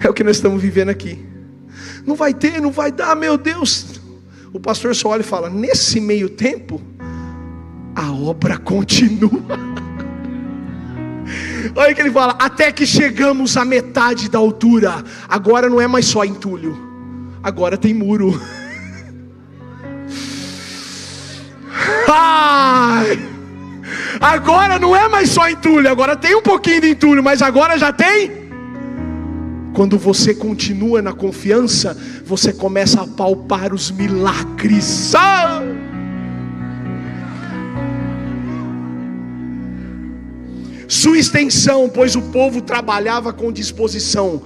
[0.00, 1.24] É o que nós estamos vivendo aqui.
[2.04, 4.00] Não vai ter, não vai dar, meu Deus.
[4.52, 6.82] O pastor só olha e fala: nesse meio tempo,
[7.94, 9.69] a obra continua.
[11.74, 15.02] Olha que ele fala: até que chegamos à metade da altura.
[15.28, 16.76] Agora não é mais só entulho,
[17.42, 18.40] agora tem muro.
[22.12, 23.18] Ai,
[24.20, 27.92] agora não é mais só entulho, agora tem um pouquinho de entulho, mas agora já
[27.92, 28.40] tem.
[29.72, 35.14] Quando você continua na confiança, você começa a palpar os milagres.
[35.14, 35.62] Ah!
[40.90, 44.42] Sua extensão, pois o povo trabalhava com disposição.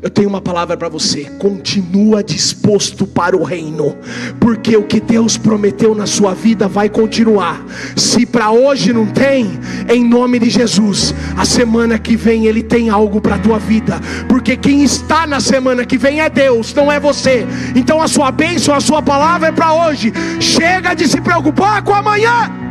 [0.00, 3.96] Eu tenho uma palavra para você: continua disposto para o reino,
[4.38, 7.66] porque o que Deus prometeu na sua vida vai continuar.
[7.96, 9.58] Se para hoje não tem,
[9.92, 14.00] em nome de Jesus, a semana que vem Ele tem algo para a tua vida,
[14.28, 17.44] porque quem está na semana que vem é Deus, não é você.
[17.74, 20.12] Então a sua bênção, a sua palavra é para hoje.
[20.38, 22.69] Chega de se preocupar com amanhã.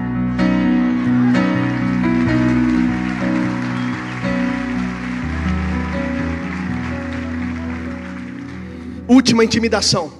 [9.09, 10.13] Última intimidação.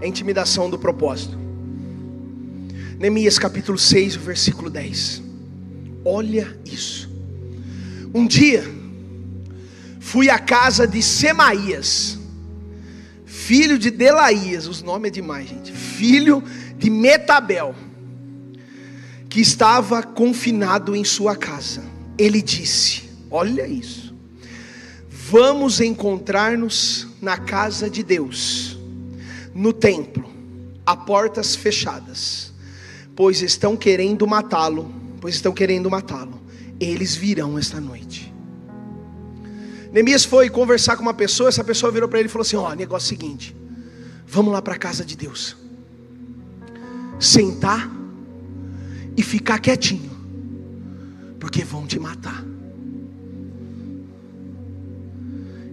[0.00, 1.36] é a intimidação do propósito.
[2.96, 5.20] Neemias capítulo 6, versículo 10.
[6.04, 7.10] Olha isso.
[8.14, 8.64] Um dia,
[9.98, 12.20] fui à casa de Semaías,
[13.26, 15.72] filho de Delaías, os nomes é demais, gente.
[15.72, 16.44] Filho
[16.78, 17.74] de Metabel,
[19.28, 21.82] que estava confinado em sua casa.
[22.16, 24.14] Ele disse: Olha isso.
[25.10, 28.78] Vamos encontrar-nos na casa de Deus,
[29.54, 30.24] no templo,
[30.86, 32.52] a portas fechadas,
[33.14, 36.40] pois estão querendo matá-lo, pois estão querendo matá-lo.
[36.78, 38.32] Eles virão esta noite.
[39.92, 42.70] Neemias foi conversar com uma pessoa, essa pessoa virou para ele e falou assim: Ó,
[42.70, 43.56] oh, negócio é seguinte,
[44.26, 45.56] vamos lá para a casa de Deus,
[47.18, 47.90] sentar
[49.16, 50.10] e ficar quietinho,
[51.38, 52.49] porque vão te matar.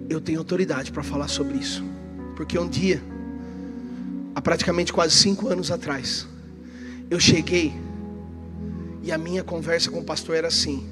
[0.10, 1.84] Eu tenho autoridade para falar sobre isso,
[2.36, 3.02] porque um dia,
[4.34, 6.28] há praticamente quase cinco anos atrás,
[7.10, 7.74] eu cheguei
[9.04, 10.88] e a minha conversa com o pastor era assim: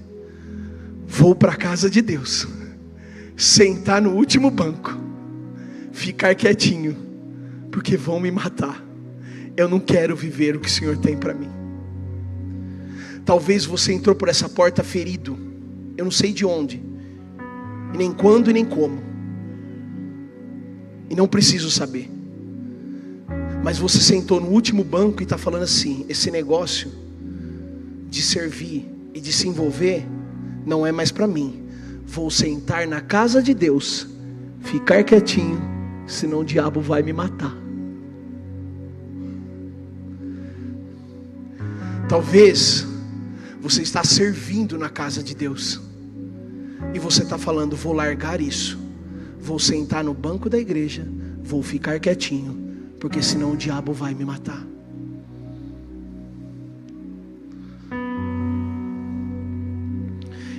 [1.05, 2.47] vou para a casa de Deus
[3.37, 4.97] sentar no último banco,
[5.91, 6.95] ficar quietinho,
[7.71, 8.83] porque vão me matar.
[9.57, 11.49] Eu não quero viver o que o Senhor tem para mim.
[13.25, 15.37] Talvez você entrou por essa porta ferido,
[15.97, 16.81] eu não sei de onde,
[17.95, 19.01] e nem quando e nem como,
[21.09, 22.11] e não preciso saber.
[23.63, 26.91] Mas você sentou no último banco e está falando assim: esse negócio
[28.09, 30.05] de servir e de se envolver
[30.65, 31.65] não é mais para mim
[32.05, 34.07] Vou sentar na casa de Deus,
[34.61, 35.59] ficar quietinho,
[36.05, 37.53] senão o diabo vai me matar.
[42.07, 42.85] Talvez
[43.59, 45.81] você está servindo na casa de Deus
[46.95, 48.79] e você está falando: vou largar isso,
[49.39, 51.07] vou sentar no banco da igreja,
[51.43, 54.65] vou ficar quietinho, porque senão o diabo vai me matar.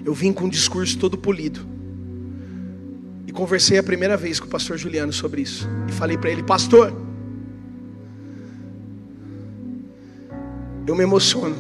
[0.06, 1.66] eu vim com um discurso todo polido.
[3.26, 5.68] E conversei a primeira vez com o pastor Juliano sobre isso.
[5.88, 6.96] E falei para ele, pastor,
[10.86, 11.56] eu me emociono.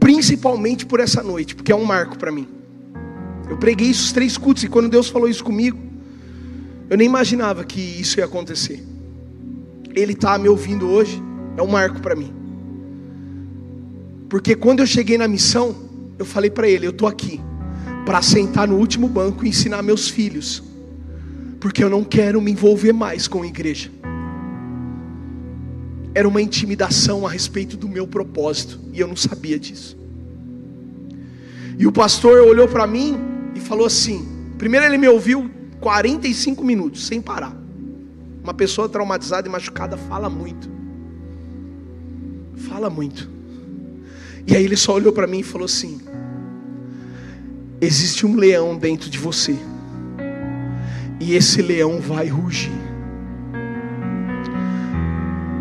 [0.00, 2.48] Principalmente por essa noite, porque é um marco para mim.
[3.52, 5.78] Eu preguei isso os três cultos e quando Deus falou isso comigo,
[6.88, 8.82] eu nem imaginava que isso ia acontecer.
[9.94, 11.22] Ele está me ouvindo hoje,
[11.58, 12.32] é um marco para mim.
[14.30, 15.76] Porque quando eu cheguei na missão,
[16.18, 17.42] eu falei para ele: eu estou aqui
[18.06, 20.62] para sentar no último banco e ensinar meus filhos,
[21.60, 23.90] porque eu não quero me envolver mais com a igreja.
[26.14, 29.94] Era uma intimidação a respeito do meu propósito, e eu não sabia disso.
[31.78, 34.26] E o pastor olhou para mim e falou assim:
[34.58, 37.56] primeiro ele me ouviu 45 minutos, sem parar.
[38.42, 40.70] Uma pessoa traumatizada e machucada fala muito.
[42.56, 43.30] Fala muito.
[44.46, 46.00] E aí ele só olhou para mim e falou assim:
[47.80, 49.56] Existe um leão dentro de você,
[51.20, 52.72] e esse leão vai rugir.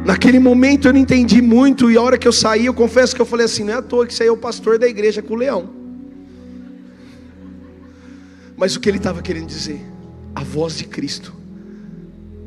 [0.05, 3.21] Naquele momento eu não entendi muito, e a hora que eu saí, eu confesso que
[3.21, 5.37] eu falei assim: não é à toa que saiu o pastor da igreja com o
[5.37, 5.80] leão.
[8.61, 9.83] Mas o que ele estava querendo dizer?
[10.35, 11.33] A voz de Cristo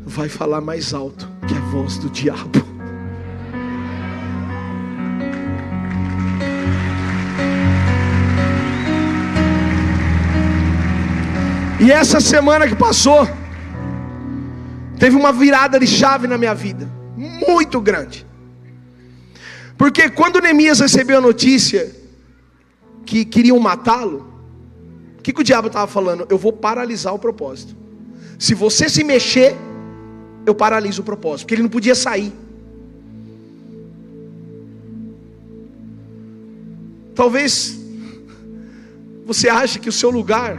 [0.07, 2.65] vai falar mais alto que a voz do diabo.
[11.81, 13.29] E essa semana que passou,
[15.01, 18.25] teve uma virada de chave na minha vida, muito grande.
[19.77, 21.93] Porque quando Neemias recebeu a notícia
[23.05, 24.34] que queriam matá-lo,
[25.25, 26.27] que, que o diabo estava falando?
[26.29, 27.75] Eu vou paralisar o propósito.
[28.39, 29.57] Se você se mexer,
[30.45, 32.31] eu paraliso o propósito, porque ele não podia sair.
[37.15, 37.81] Talvez
[39.25, 40.59] você ache que o seu lugar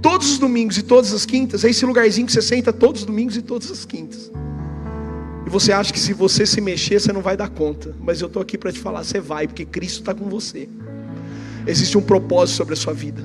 [0.00, 3.06] todos os domingos e todas as quintas, é esse lugarzinho que você senta todos os
[3.06, 4.30] domingos e todas as quintas.
[5.46, 7.94] E você acha que se você se mexer, você não vai dar conta.
[8.00, 10.68] Mas eu estou aqui para te falar, você vai, porque Cristo está com você.
[11.66, 13.22] Existe um propósito sobre a sua vida.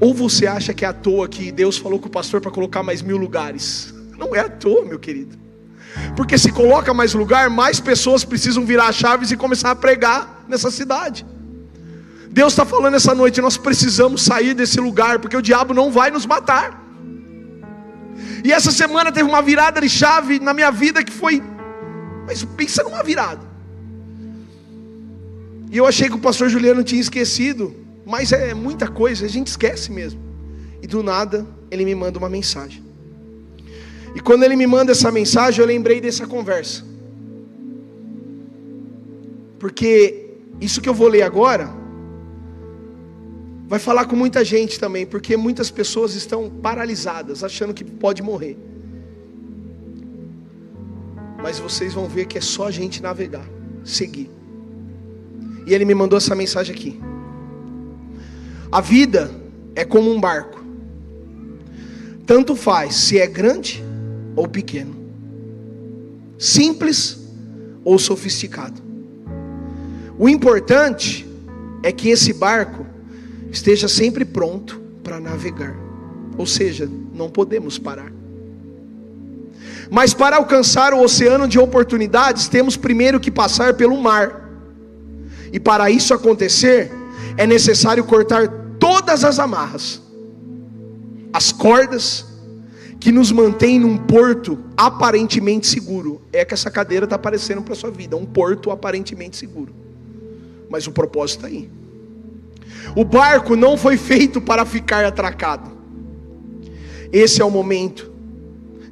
[0.00, 2.82] Ou você acha que é à toa que Deus falou com o pastor para colocar
[2.82, 3.94] mais mil lugares.
[4.18, 5.38] Não é à toa, meu querido.
[6.16, 10.70] Porque se coloca mais lugar, mais pessoas precisam virar chaves e começar a pregar nessa
[10.70, 11.24] cidade.
[12.30, 16.10] Deus está falando essa noite, nós precisamos sair desse lugar, porque o diabo não vai
[16.10, 16.82] nos matar.
[18.44, 21.40] E essa semana teve uma virada de chave na minha vida que foi,
[22.26, 23.53] mas pensa numa virada.
[25.74, 27.74] E eu achei que o pastor Juliano tinha esquecido,
[28.06, 30.20] mas é muita coisa, a gente esquece mesmo.
[30.80, 32.80] e do nada ele me manda uma mensagem.
[34.14, 36.84] E quando ele me manda essa mensagem, eu lembrei dessa conversa.
[39.58, 41.68] Porque isso que eu vou ler agora
[43.66, 48.56] vai falar com muita gente também, porque muitas pessoas estão paralisadas, achando que pode morrer.
[51.42, 53.48] Mas vocês vão ver que é só a gente navegar,
[53.82, 54.30] seguir.
[55.66, 57.00] E ele me mandou essa mensagem aqui.
[58.70, 59.30] A vida
[59.74, 60.62] é como um barco.
[62.26, 63.84] Tanto faz se é grande
[64.34, 64.94] ou pequeno,
[66.38, 67.18] simples
[67.84, 68.82] ou sofisticado.
[70.18, 71.26] O importante
[71.82, 72.86] é que esse barco
[73.50, 75.76] esteja sempre pronto para navegar.
[76.36, 78.12] Ou seja, não podemos parar.
[79.90, 84.43] Mas para alcançar o oceano de oportunidades, temos primeiro que passar pelo mar.
[85.54, 86.92] E para isso acontecer,
[87.38, 88.46] é necessário cortar
[88.78, 90.02] todas as amarras,
[91.32, 92.26] as cordas
[93.00, 96.20] que nos mantêm num porto aparentemente seguro.
[96.30, 99.84] É que essa cadeira está aparecendo para a sua vida, um porto aparentemente seguro
[100.74, 101.70] mas o propósito está aí.
[102.96, 105.70] O barco não foi feito para ficar atracado.
[107.12, 108.12] Esse é o momento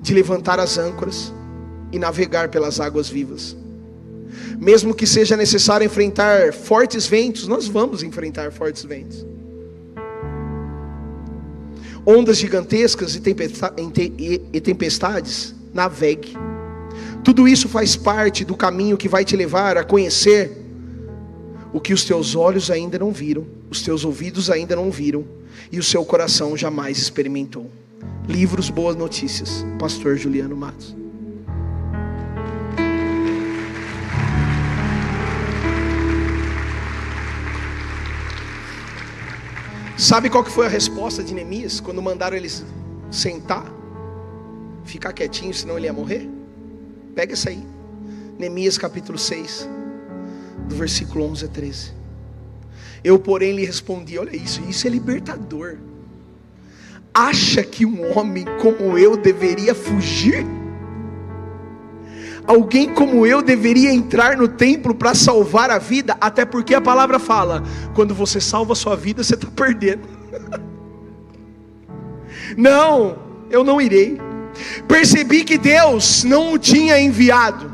[0.00, 1.32] de levantar as âncoras
[1.90, 3.56] e navegar pelas águas vivas.
[4.58, 9.26] Mesmo que seja necessário enfrentar fortes ventos, nós vamos enfrentar fortes ventos.
[12.04, 16.36] Ondas gigantescas e tempestades, navegue.
[17.22, 20.50] Tudo isso faz parte do caminho que vai te levar a conhecer
[21.72, 25.24] o que os teus olhos ainda não viram, os teus ouvidos ainda não viram
[25.70, 27.70] e o seu coração jamais experimentou.
[28.28, 31.01] Livros Boas Notícias, Pastor Juliano Matos.
[40.02, 42.64] Sabe qual que foi a resposta de Neemias quando mandaram eles
[43.08, 43.64] sentar,
[44.84, 46.28] ficar quietinho, senão ele ia morrer?
[47.14, 47.64] Pega essa aí.
[48.36, 49.68] Neemias capítulo 6
[50.68, 51.92] do versículo 11 a 13.
[53.04, 55.76] Eu, porém, lhe respondi: Olha isso, isso é libertador.
[57.14, 60.44] Acha que um homem como eu deveria fugir?
[62.46, 66.16] Alguém como eu deveria entrar no templo para salvar a vida?
[66.20, 67.62] Até porque a palavra fala:
[67.94, 70.02] quando você salva a sua vida, você está perdendo.
[72.56, 73.16] não,
[73.50, 74.20] eu não irei.
[74.86, 77.72] Percebi que Deus não o tinha enviado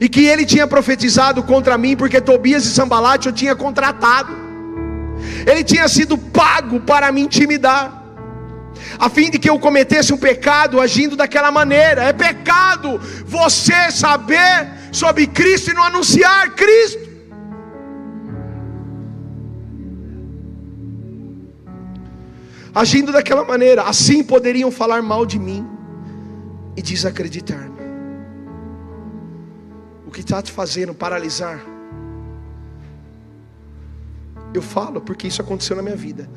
[0.00, 4.32] e que ele tinha profetizado contra mim, porque Tobias e Sambalate eu tinha contratado,
[5.46, 8.03] ele tinha sido pago para me intimidar,
[8.98, 12.02] a fim de que eu cometesse um pecado agindo daquela maneira.
[12.04, 17.04] É pecado você saber sobre Cristo e não anunciar Cristo.
[22.74, 25.64] Agindo daquela maneira, assim poderiam falar mal de mim
[26.76, 27.74] e desacreditar-me
[30.14, 31.60] que está te fazendo paralisar?
[34.54, 36.30] Eu falo porque isso aconteceu na minha vida.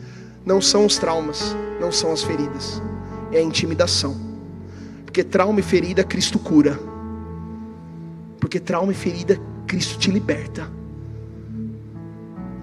[0.48, 2.82] Não são os traumas, não são as feridas,
[3.34, 4.16] é a intimidação.
[5.04, 6.80] Porque trauma e ferida Cristo cura.
[8.39, 9.38] Porque trauma e ferida
[9.68, 10.72] Cristo te liberta.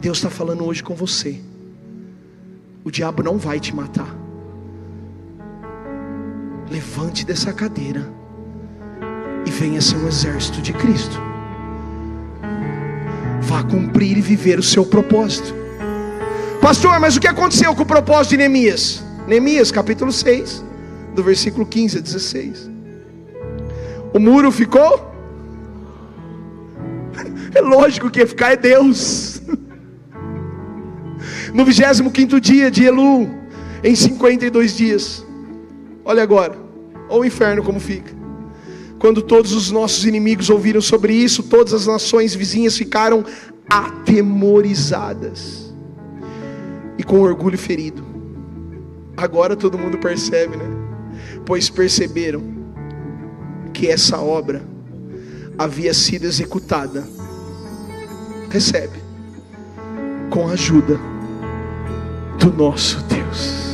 [0.01, 1.39] Deus está falando hoje com você.
[2.83, 4.17] O diabo não vai te matar.
[6.71, 8.11] Levante dessa cadeira
[9.47, 11.21] e venha ser um exército de Cristo.
[13.43, 15.64] Vá cumprir e viver o seu propósito.
[16.65, 19.05] Pastor, mas o que aconteceu com o propósito de Neemias?
[19.29, 20.65] Neemias capítulo 6,
[21.15, 22.71] do versículo 15 a 16.
[24.15, 25.13] O muro ficou?
[27.55, 29.43] É lógico que ia ficar é Deus.
[31.53, 33.29] No 25 dia de Elu,
[33.83, 35.23] em 52 dias.
[36.03, 36.57] Olha agora,
[37.11, 38.11] olha o inferno como fica.
[38.99, 43.23] Quando todos os nossos inimigos ouviram sobre isso, todas as nações vizinhas ficaram
[43.69, 45.64] atemorizadas
[47.05, 48.05] com orgulho ferido.
[49.17, 50.65] Agora todo mundo percebe, né?
[51.47, 52.43] Pois perceberam
[53.73, 54.63] que essa obra
[55.59, 57.07] havia sido executada.
[58.51, 58.99] Recebe
[60.31, 60.99] com a ajuda
[62.39, 63.65] do nosso Deus.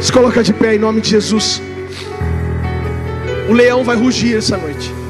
[0.00, 1.62] Se coloca de pé em nome de Jesus.
[3.48, 5.03] O leão vai rugir essa noite.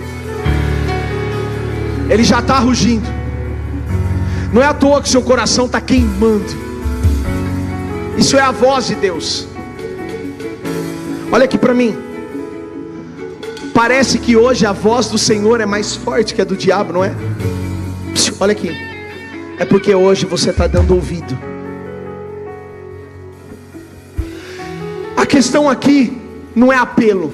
[2.09, 3.09] Ele já está rugindo.
[4.53, 6.65] Não é à toa que seu coração está queimando.
[8.17, 9.49] Isso é a voz de Deus.
[11.33, 11.97] Olha aqui para mim.
[13.75, 17.03] Parece que hoje a voz do Senhor é mais forte que a do diabo, não
[17.03, 17.13] é?
[18.39, 18.71] Olha aqui,
[19.59, 21.37] é porque hoje você está dando ouvido.
[25.17, 26.21] A questão aqui
[26.55, 27.33] não é apelo,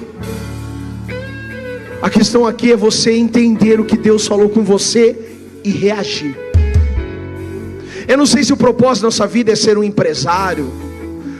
[2.01, 5.15] a questão aqui é você entender o que Deus falou com você
[5.63, 6.35] e reagir.
[8.07, 10.71] Eu não sei se o propósito da nossa vida é ser um empresário,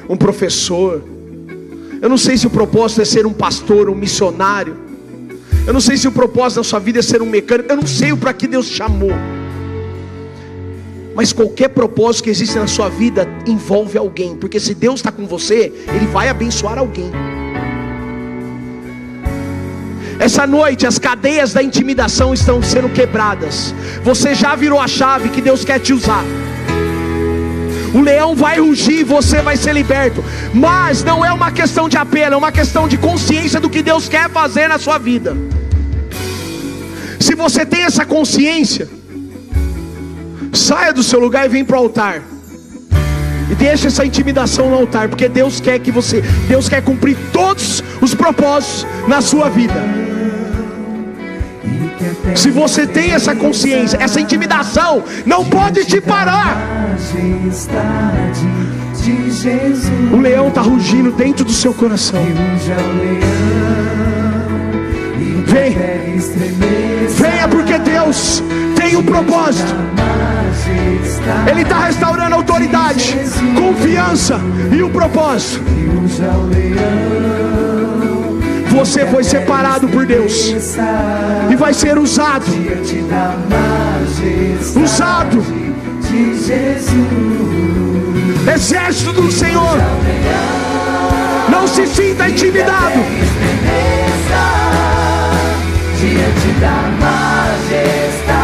[0.07, 1.03] um professor.
[1.99, 4.77] Eu não sei se o propósito é ser um pastor, um missionário.
[5.65, 7.71] Eu não sei se o propósito da sua vida é ser um mecânico.
[7.71, 9.11] Eu não sei o para que Deus chamou.
[11.15, 15.25] Mas qualquer propósito que existe na sua vida envolve alguém, porque se Deus está com
[15.25, 17.11] você, Ele vai abençoar alguém.
[20.21, 23.73] Essa noite as cadeias da intimidação estão sendo quebradas.
[24.03, 26.23] Você já virou a chave que Deus quer te usar.
[27.91, 30.23] O leão vai rugir, você vai ser liberto.
[30.53, 34.07] Mas não é uma questão de apelo, é uma questão de consciência do que Deus
[34.07, 35.35] quer fazer na sua vida.
[37.19, 38.87] Se você tem essa consciência,
[40.53, 42.21] saia do seu lugar e vem para o altar.
[43.49, 47.83] E deixa essa intimidação no altar, porque Deus quer que você, Deus quer cumprir todos
[47.99, 50.00] os propósitos na sua vida.
[52.35, 56.57] Se você tem essa consciência, essa intimidação, não pode te parar.
[60.11, 62.21] O leão está rugindo dentro do seu coração.
[65.45, 65.75] Vem,
[67.09, 68.43] venha porque Deus
[68.75, 69.75] tem um propósito.
[71.49, 73.15] Ele está restaurando autoridade,
[73.55, 74.39] confiança
[74.71, 75.61] e o propósito.
[78.71, 80.53] Você foi separado por Deus
[81.49, 82.45] e vai ser usado.
[84.81, 85.45] Usado.
[88.53, 89.77] Exército do Senhor.
[91.49, 92.99] Não se sinta intimidado.
[95.99, 98.40] Diante da majestade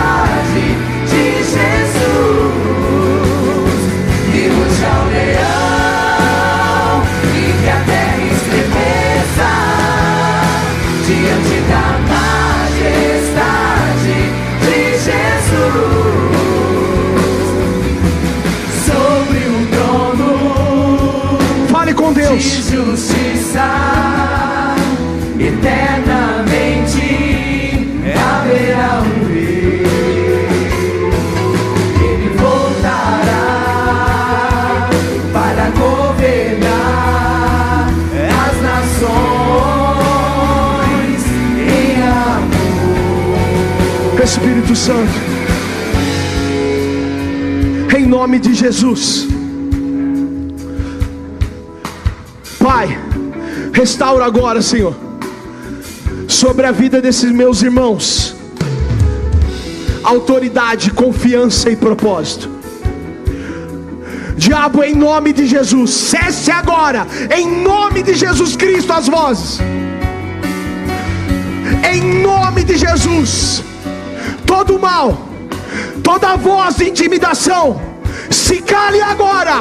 [22.30, 22.43] Deus.
[22.43, 23.67] De justiça
[25.39, 26.99] eternamente
[28.13, 29.86] haverá um rei.
[32.03, 33.45] Ele voltará
[35.32, 36.67] para governar
[38.45, 39.11] as nações
[41.57, 42.57] em amor.
[44.23, 45.17] Espírito Santo,
[47.97, 49.36] em nome de Jesus.
[53.78, 54.95] Restaura agora, Senhor,
[56.28, 58.36] sobre a vida desses meus irmãos,
[60.03, 62.49] autoridade, confiança e propósito.
[64.36, 67.05] Diabo, em nome de Jesus, cesse agora,
[67.39, 69.59] em nome de Jesus Cristo, as vozes.
[71.93, 73.63] Em nome de Jesus,
[74.43, 75.15] todo mal,
[76.03, 77.80] toda voz de intimidação,
[78.32, 79.57] se cale agora,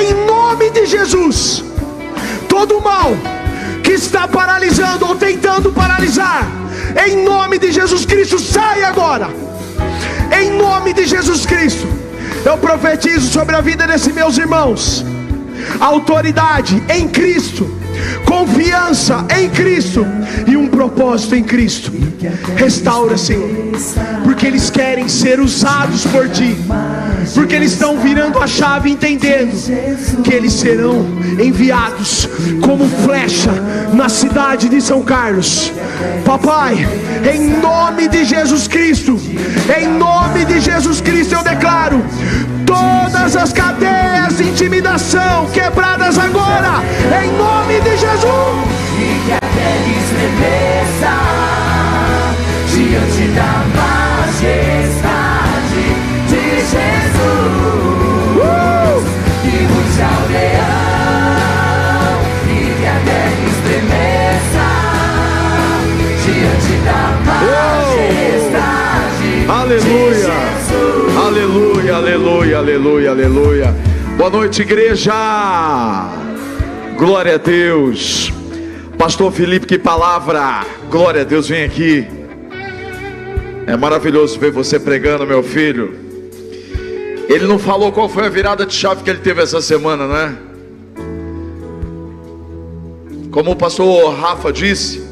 [0.00, 1.68] em nome de Jesus
[2.48, 3.12] todo mal
[3.98, 6.46] está paralisando ou tentando paralisar,
[7.06, 9.28] em nome de Jesus Cristo, sai agora.
[10.40, 11.86] Em nome de Jesus Cristo,
[12.44, 15.04] eu profetizo sobre a vida desses meus irmãos.
[15.80, 17.77] Autoridade em Cristo,
[18.24, 20.06] confiança em Cristo
[20.46, 21.92] e um propósito em Cristo.
[22.56, 23.48] Restaura, Senhor,
[24.24, 26.56] porque eles querem ser usados por Ti,
[27.34, 29.52] porque eles estão virando a chave, entendendo
[30.22, 31.06] que eles serão
[31.38, 32.28] enviados
[32.62, 33.52] como flecha
[33.92, 35.72] na cidade de São Carlos.
[36.24, 36.86] Papai,
[37.32, 39.18] em nome de Jesus Cristo,
[39.80, 42.04] em nome de Jesus Cristo, eu declaro
[42.66, 46.82] todas as cadeias de intimidação quebradas agora,
[47.24, 48.30] em nome de Jesus.
[48.96, 51.14] E que a terra estremeça
[52.72, 55.86] diante da majestade
[56.28, 58.36] de Jesus.
[58.36, 58.38] Uh!
[59.44, 64.68] E ruge ao leão, e que a terra estremeça
[66.24, 69.30] diante da majestade.
[69.48, 69.52] Oh!
[69.52, 70.36] Aleluia.
[71.26, 73.68] Aleluia, aleluia, aleluia, aleluia.
[74.16, 75.12] Boa noite, igreja.
[76.98, 78.32] Glória a Deus.
[78.98, 80.66] Pastor Felipe, que palavra.
[80.90, 82.04] Glória a Deus, vem aqui.
[83.68, 85.94] É maravilhoso ver você pregando, meu filho.
[87.28, 90.16] Ele não falou qual foi a virada de chave que ele teve essa semana, não
[90.16, 90.34] é?
[93.30, 95.06] Como o pastor Rafa disse,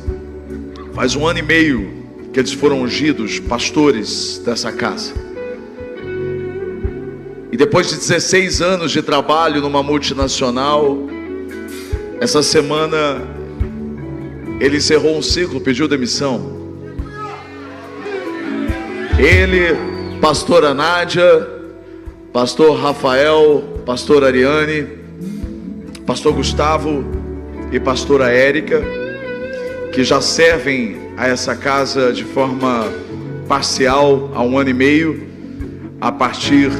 [0.93, 1.89] Faz um ano e meio
[2.32, 5.12] que eles foram ungidos pastores dessa casa.
[7.53, 11.14] E depois de 16 anos de trabalho numa multinacional,
[12.21, 13.23] essa semana
[14.59, 16.57] ele encerrou um ciclo, pediu demissão.
[19.19, 19.77] Ele,
[20.21, 21.47] pastora Nádia,
[22.33, 24.87] pastor Rafael, pastor Ariane,
[26.07, 27.05] pastor Gustavo
[27.71, 28.83] e pastora Érica,
[29.93, 32.91] que já servem a essa casa de forma
[33.49, 35.27] parcial há um ano e meio,
[36.01, 36.71] a partir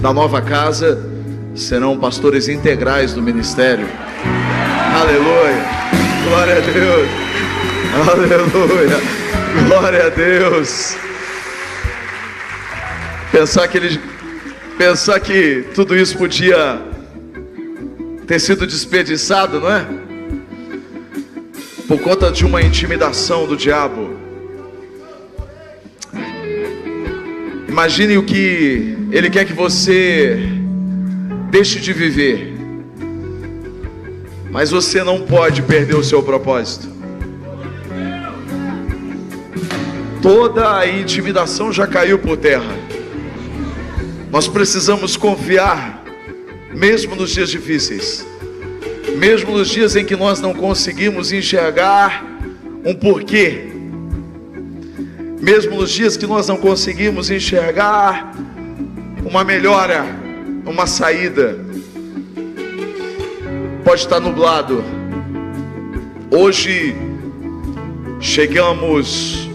[0.00, 1.10] da nova casa,
[1.54, 3.86] serão pastores integrais do ministério.
[5.00, 5.64] Aleluia.
[6.24, 7.08] Glória a Deus.
[8.06, 9.00] Aleluia.
[9.66, 10.94] Glória a Deus.
[13.32, 13.98] Pensar que ele
[14.76, 16.82] pensar que tudo isso podia
[18.26, 19.86] ter sido desperdiçado, não é?
[21.88, 24.18] Por conta de uma intimidação do diabo.
[27.66, 30.38] Imagine o que ele quer que você
[31.50, 32.59] deixe de viver
[34.50, 36.88] mas você não pode perder o seu propósito.
[40.20, 42.76] Toda a intimidação já caiu por terra.
[44.30, 46.04] Nós precisamos confiar,
[46.72, 48.26] mesmo nos dias difíceis,
[49.16, 52.24] mesmo nos dias em que nós não conseguimos enxergar
[52.84, 53.68] um porquê,
[55.40, 58.32] mesmo nos dias que nós não conseguimos enxergar
[59.24, 60.04] uma melhora,
[60.66, 61.69] uma saída
[63.84, 64.84] pode estar nublado.
[66.30, 66.94] Hoje
[68.20, 69.48] chegamos,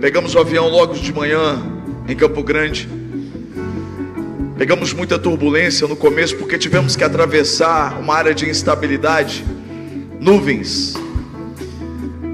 [0.00, 1.62] pegamos o avião logo de manhã
[2.08, 2.88] em Campo Grande.
[4.56, 9.44] Pegamos muita turbulência no começo porque tivemos que atravessar uma área de instabilidade,
[10.20, 10.94] nuvens.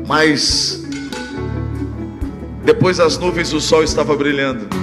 [0.07, 0.83] Mas
[2.65, 4.67] depois das nuvens o sol estava brilhando.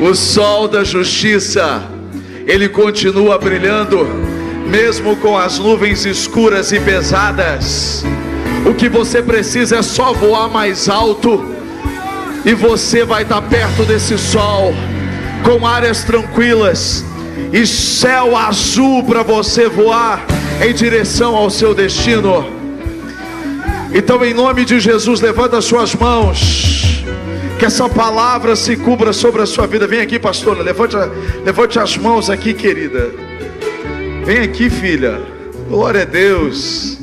[0.00, 1.93] o sol da justiça
[2.46, 4.06] ele continua brilhando,
[4.66, 8.04] mesmo com as nuvens escuras e pesadas.
[8.66, 11.44] O que você precisa é só voar mais alto,
[12.44, 14.74] e você vai estar perto desse sol,
[15.42, 17.04] com áreas tranquilas
[17.52, 20.24] e céu azul para você voar
[20.60, 22.46] em direção ao seu destino.
[23.92, 26.73] Então, em nome de Jesus, levanta as suas mãos.
[27.64, 29.86] Que essa palavra se cubra sobre a sua vida.
[29.86, 30.62] Vem aqui, pastora.
[30.62, 30.96] Levante,
[31.42, 33.10] levante as mãos aqui, querida.
[34.22, 35.22] Vem aqui, filha.
[35.66, 36.98] Glória a Deus.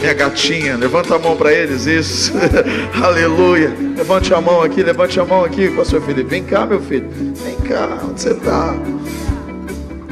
[0.00, 2.32] Minha gatinha, levanta a mão para eles, isso.
[3.04, 3.76] Aleluia.
[3.94, 6.30] Levante a mão aqui, levante a mão aqui, pastor Felipe.
[6.30, 7.10] Vem cá, meu filho.
[7.44, 8.74] Vem cá, onde você está?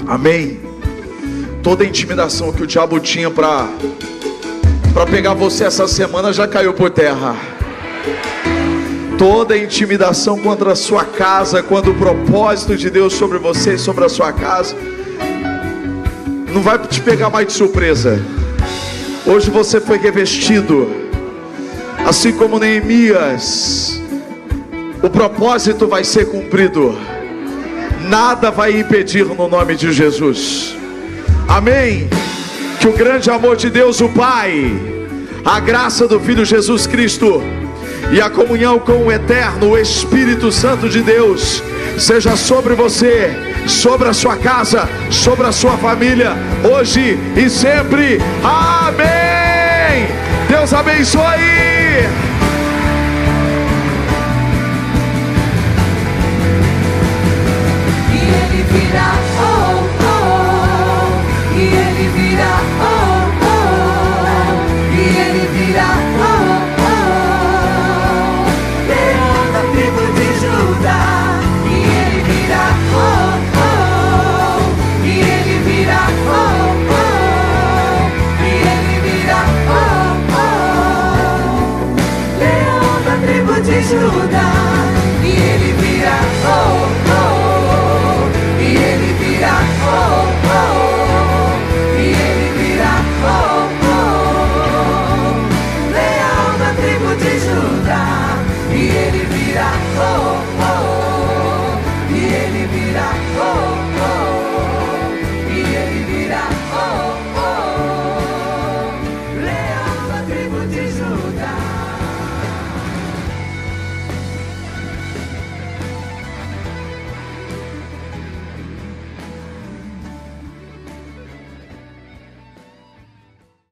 [0.06, 0.60] Amém.
[1.62, 3.66] Toda a intimidação que o diabo tinha para
[4.92, 7.59] para pegar você essa semana já caiu por terra
[9.20, 14.02] toda intimidação contra a sua casa, quando o propósito de Deus sobre você e sobre
[14.02, 14.74] a sua casa
[16.50, 18.18] não vai te pegar mais de surpresa.
[19.26, 20.88] Hoje você foi revestido,
[22.08, 24.00] assim como Neemias.
[25.02, 26.96] O propósito vai ser cumprido.
[28.08, 30.74] Nada vai impedir no nome de Jesus.
[31.46, 32.08] Amém.
[32.80, 34.72] Que o grande amor de Deus, o Pai,
[35.44, 37.42] a graça do Filho Jesus Cristo
[38.12, 41.62] e a comunhão com o eterno, o Espírito Santo de Deus,
[41.98, 43.30] seja sobre você,
[43.66, 46.32] sobre a sua casa, sobre a sua família,
[46.64, 48.18] hoje e sempre.
[48.42, 50.08] Amém.
[50.48, 52.29] Deus abençoe.